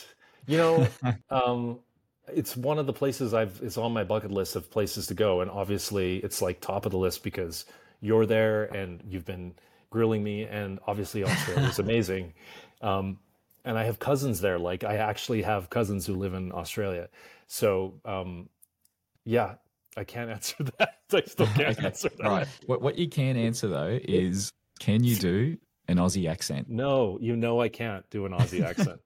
[0.48, 0.88] You know,
[1.30, 1.80] um,
[2.28, 5.42] it's one of the places I've it's on my bucket list of places to go,
[5.42, 7.66] and obviously it's like top of the list because
[8.02, 9.56] you're there and you've been
[9.90, 12.34] grilling me, and obviously Australia is amazing.
[12.82, 13.20] Um,
[13.64, 14.60] and I have cousins there.
[14.60, 17.10] Like I actually have cousins who live in Australia.
[17.48, 18.50] So um,
[19.26, 19.56] yeah,
[19.98, 21.00] I can't answer that.
[21.14, 22.28] I still can't Okay, answer that.
[22.28, 22.48] Right.
[22.66, 25.58] What what you can answer though is can you do
[25.88, 26.70] an Aussie accent?
[26.70, 29.00] No, you know I can't do an Aussie accent.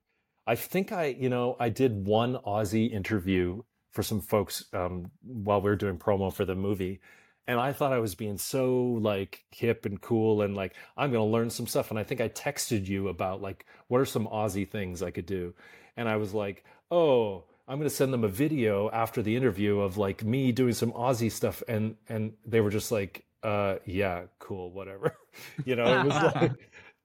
[0.47, 3.61] I think I, you know, I did one Aussie interview
[3.91, 7.01] for some folks um, while we were doing promo for the movie,
[7.47, 11.25] and I thought I was being so like hip and cool and like I'm going
[11.25, 11.89] to learn some stuff.
[11.89, 15.25] And I think I texted you about like what are some Aussie things I could
[15.25, 15.53] do,
[15.97, 19.79] and I was like, oh, I'm going to send them a video after the interview
[19.79, 24.23] of like me doing some Aussie stuff, and and they were just like, uh, yeah,
[24.39, 25.15] cool, whatever.
[25.65, 26.51] you know, it was like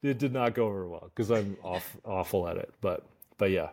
[0.03, 2.73] it did not go over well because I'm off awful at it.
[2.81, 3.05] But
[3.39, 3.71] but yeah,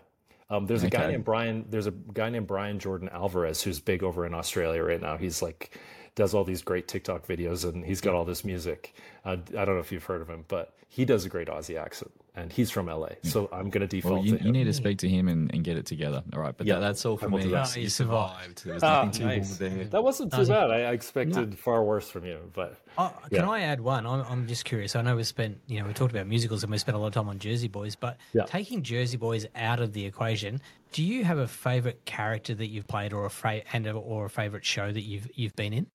[0.50, 1.66] um, there's a guy named Brian.
[1.70, 5.18] There's a guy named Brian Jordan Alvarez who's big over in Australia right now.
[5.18, 5.80] He's like
[6.14, 8.94] does all these great TikTok videos and he's got all this music.
[9.24, 11.80] Uh, I don't know if you've heard of him, but he does a great Aussie
[11.80, 13.10] accent and he's from LA.
[13.24, 15.54] So I'm going to default Well, you, to you need to speak to him and,
[15.54, 16.24] and get it together.
[16.34, 17.42] All right, but Yeah, that, that's all for me.
[17.44, 17.70] do that.
[17.74, 18.60] Oh, you you survived.
[18.60, 18.66] survived.
[18.66, 19.58] There was Ah, nothing too nice.
[19.58, 19.84] bad there.
[19.86, 20.72] That wasn't too bad.
[20.72, 23.50] I, I expected far worse from you, but Oh, can Yeah.
[23.50, 24.06] I add one?
[24.06, 24.96] I'm, I'm just curious.
[24.96, 27.08] I know we spent, you know, we talked about musicals and we spent a lot
[27.08, 28.44] of time on Jersey Boys, but Yeah.
[28.46, 30.62] taking Jersey Boys out of the equation,
[30.94, 34.26] do you have a favorite character that you've played, or a fra- and a, or
[34.26, 35.88] a favorite show that you've you've been in?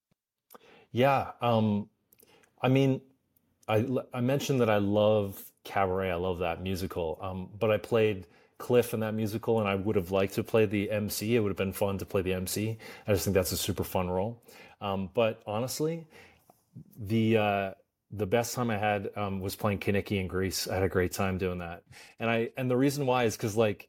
[0.92, 1.88] Yeah, um,
[2.62, 3.00] I mean,
[3.68, 6.10] I I mentioned that I love Cabaret.
[6.10, 7.18] I love that musical.
[7.20, 8.26] Um, but I played
[8.58, 11.36] Cliff in that musical, and I would have liked to play the MC.
[11.36, 12.78] It would have been fun to play the MC.
[13.06, 14.42] I just think that's a super fun role.
[14.80, 16.06] Um, but honestly,
[16.98, 17.70] the uh,
[18.10, 20.68] the best time I had um, was playing Kenickie in Grease.
[20.68, 21.82] I had a great time doing that,
[22.18, 23.88] and I and the reason why is because like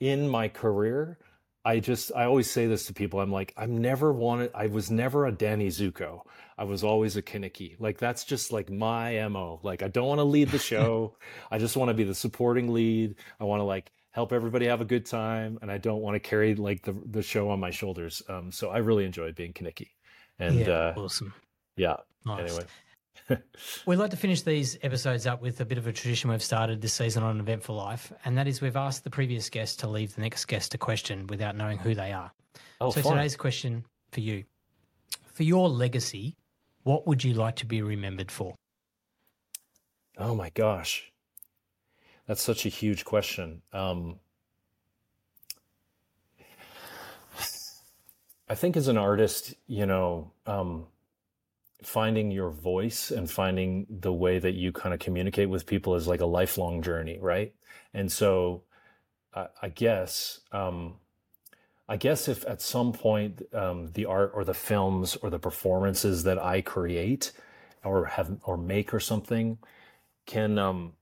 [0.00, 1.18] in my career,
[1.64, 3.20] I just I always say this to people.
[3.20, 4.50] I'm like I'm never wanted.
[4.54, 6.22] I was never a Danny Zuko.
[6.62, 7.74] I was always a Kenickie.
[7.80, 9.58] Like that's just like my mo.
[9.64, 11.16] Like I don't want to lead the show.
[11.50, 13.16] I just want to be the supporting lead.
[13.40, 16.20] I want to like help everybody have a good time, and I don't want to
[16.20, 18.22] carry like the the show on my shoulders.
[18.28, 19.88] Um, so I really enjoyed being Kenickie,
[20.38, 21.34] and yeah, uh, awesome.
[21.76, 21.96] yeah.
[22.24, 22.50] Nice.
[22.50, 22.64] Anyway.
[23.86, 26.80] We like to finish these episodes up with a bit of a tradition we've started
[26.80, 30.14] this season on Eventful Life, and that is we've asked the previous guest to leave
[30.14, 32.30] the next guest a question without knowing who they are.
[32.80, 33.16] Oh, so fun.
[33.16, 34.44] today's question for you,
[35.32, 36.36] for your legacy,
[36.82, 38.54] what would you like to be remembered for?
[40.18, 41.12] Oh my gosh.
[42.26, 43.62] That's such a huge question.
[43.72, 44.18] Um,
[48.48, 50.86] I think as an artist, you know, um,
[51.82, 56.06] finding your voice and finding the way that you kind of communicate with people is
[56.06, 57.54] like a lifelong journey, right?
[57.94, 58.62] And so
[59.34, 60.96] I, I guess, um,
[61.92, 66.22] I guess if at some point um, the art or the films or the performances
[66.22, 67.32] that I create
[67.84, 69.58] or have or make or something
[70.24, 70.94] can um,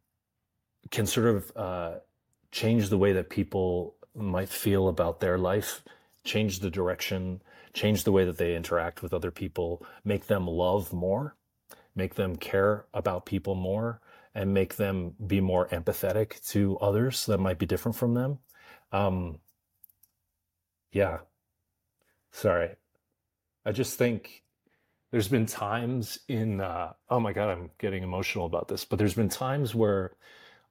[0.90, 1.94] can sort of uh,
[2.50, 5.84] change the way that people might feel about their life,
[6.24, 7.40] change the direction,
[7.72, 11.36] change the way that they interact with other people, make them love more,
[11.94, 14.00] make them care about people more,
[14.34, 18.40] and make them be more empathetic to others that might be different from them.
[18.90, 19.38] Um,
[20.92, 21.18] yeah.
[22.32, 22.70] Sorry.
[23.64, 24.42] I just think
[25.10, 29.14] there's been times in uh, oh my god i'm getting emotional about this but there's
[29.14, 30.12] been times where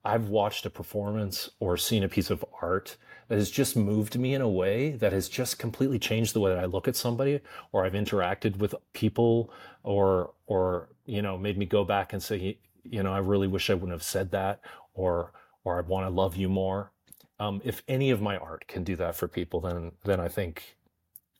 [0.04, 2.96] i've watched a performance or seen a piece of art
[3.28, 6.52] that has just moved me in a way that has just completely changed the way
[6.52, 7.40] that i look at somebody
[7.72, 9.52] or i've interacted with people
[9.82, 13.70] or or you know made me go back and say you know i really wish
[13.70, 14.60] i wouldn't have said that
[14.94, 15.32] or
[15.64, 16.92] or i want to love you more
[17.40, 20.76] um, if any of my art can do that for people then then i think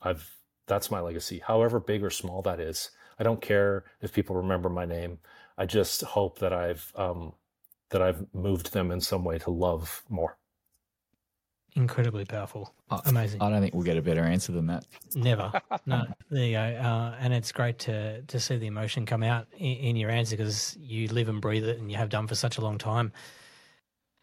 [0.03, 0.37] i've
[0.67, 4.69] that's my legacy however big or small that is i don't care if people remember
[4.69, 5.19] my name
[5.59, 7.33] i just hope that i've um,
[7.91, 10.37] that i've moved them in some way to love more
[11.77, 12.75] Incredibly powerful.
[12.91, 13.41] I- Amazing.
[13.41, 14.85] I don't think we'll get a better answer than that.
[15.15, 15.53] Never.
[15.87, 16.05] No.
[16.29, 16.61] There you go.
[16.61, 20.37] Uh, and it's great to to see the emotion come out in, in your answer
[20.37, 23.13] because you live and breathe it, and you have done for such a long time.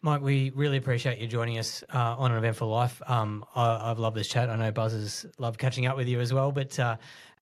[0.00, 3.02] Mike, we really appreciate you joining us uh, on an Eventful Life.
[3.08, 4.48] Um, I, I've loved this chat.
[4.48, 6.52] I know Buzz has loved catching up with you as well.
[6.52, 6.96] But uh,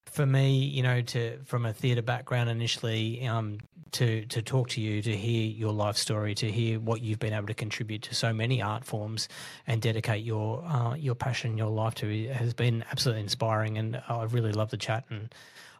[0.05, 3.59] for me, you know, to from a theatre background initially, um,
[3.91, 7.33] to to talk to you, to hear your life story, to hear what you've been
[7.33, 9.29] able to contribute to so many art forms,
[9.67, 13.77] and dedicate your uh, your passion, your life to, has been absolutely inspiring.
[13.77, 15.33] And I really love the chat and.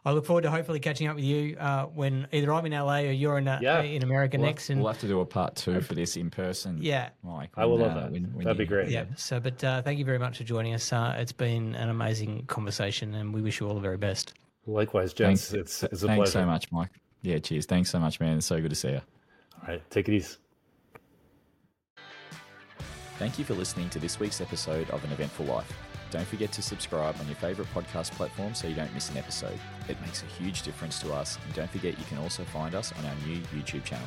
[0.08, 3.00] I look forward to hopefully catching up with you uh, when either I'm in LA
[3.00, 3.82] or you're in uh, Yeah.
[3.82, 4.70] in America We'll, next.
[4.70, 6.78] And we'll have to do a part two for this in person.
[6.80, 7.50] yeah, Mike.
[7.58, 8.12] I will when, love uh, that.
[8.12, 8.88] when- when That'd be great.
[8.88, 9.04] yeah.
[9.16, 10.90] So, but uh, thank you very much for joining us.
[10.94, 14.32] Uh, it's been an amazing conversation, and we wish you all the very best.
[14.66, 16.92] likewise Thanks, it's, it's a thanks pleasure so much, Mike.
[17.20, 17.66] Yeah, cheers.
[17.66, 18.38] Thanks so much, man.
[18.38, 19.02] It's so good to see you.
[19.60, 20.36] all right take it easy
[23.18, 25.70] Thank you for listening to this week's episode of An Eventful Life.
[26.10, 29.58] Don't forget to subscribe on your favourite podcast platform so you don't miss an episode.
[29.88, 32.92] It makes a huge difference to us, and don't forget you can also find us
[32.98, 34.06] on our new YouTube channel.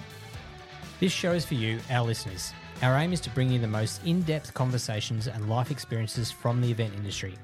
[0.99, 2.53] This show is for you, our listeners.
[2.81, 6.61] Our aim is to bring you the most in depth conversations and life experiences from
[6.61, 7.35] the event industry.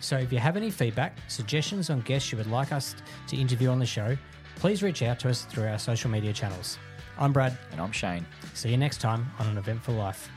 [0.00, 2.94] So if you have any feedback, suggestions on guests you would like us
[3.28, 4.16] to interview on the show,
[4.56, 6.78] please reach out to us through our social media channels.
[7.18, 7.56] I'm Brad.
[7.72, 8.26] And I'm Shane.
[8.54, 10.28] See you next time on An Eventful Life.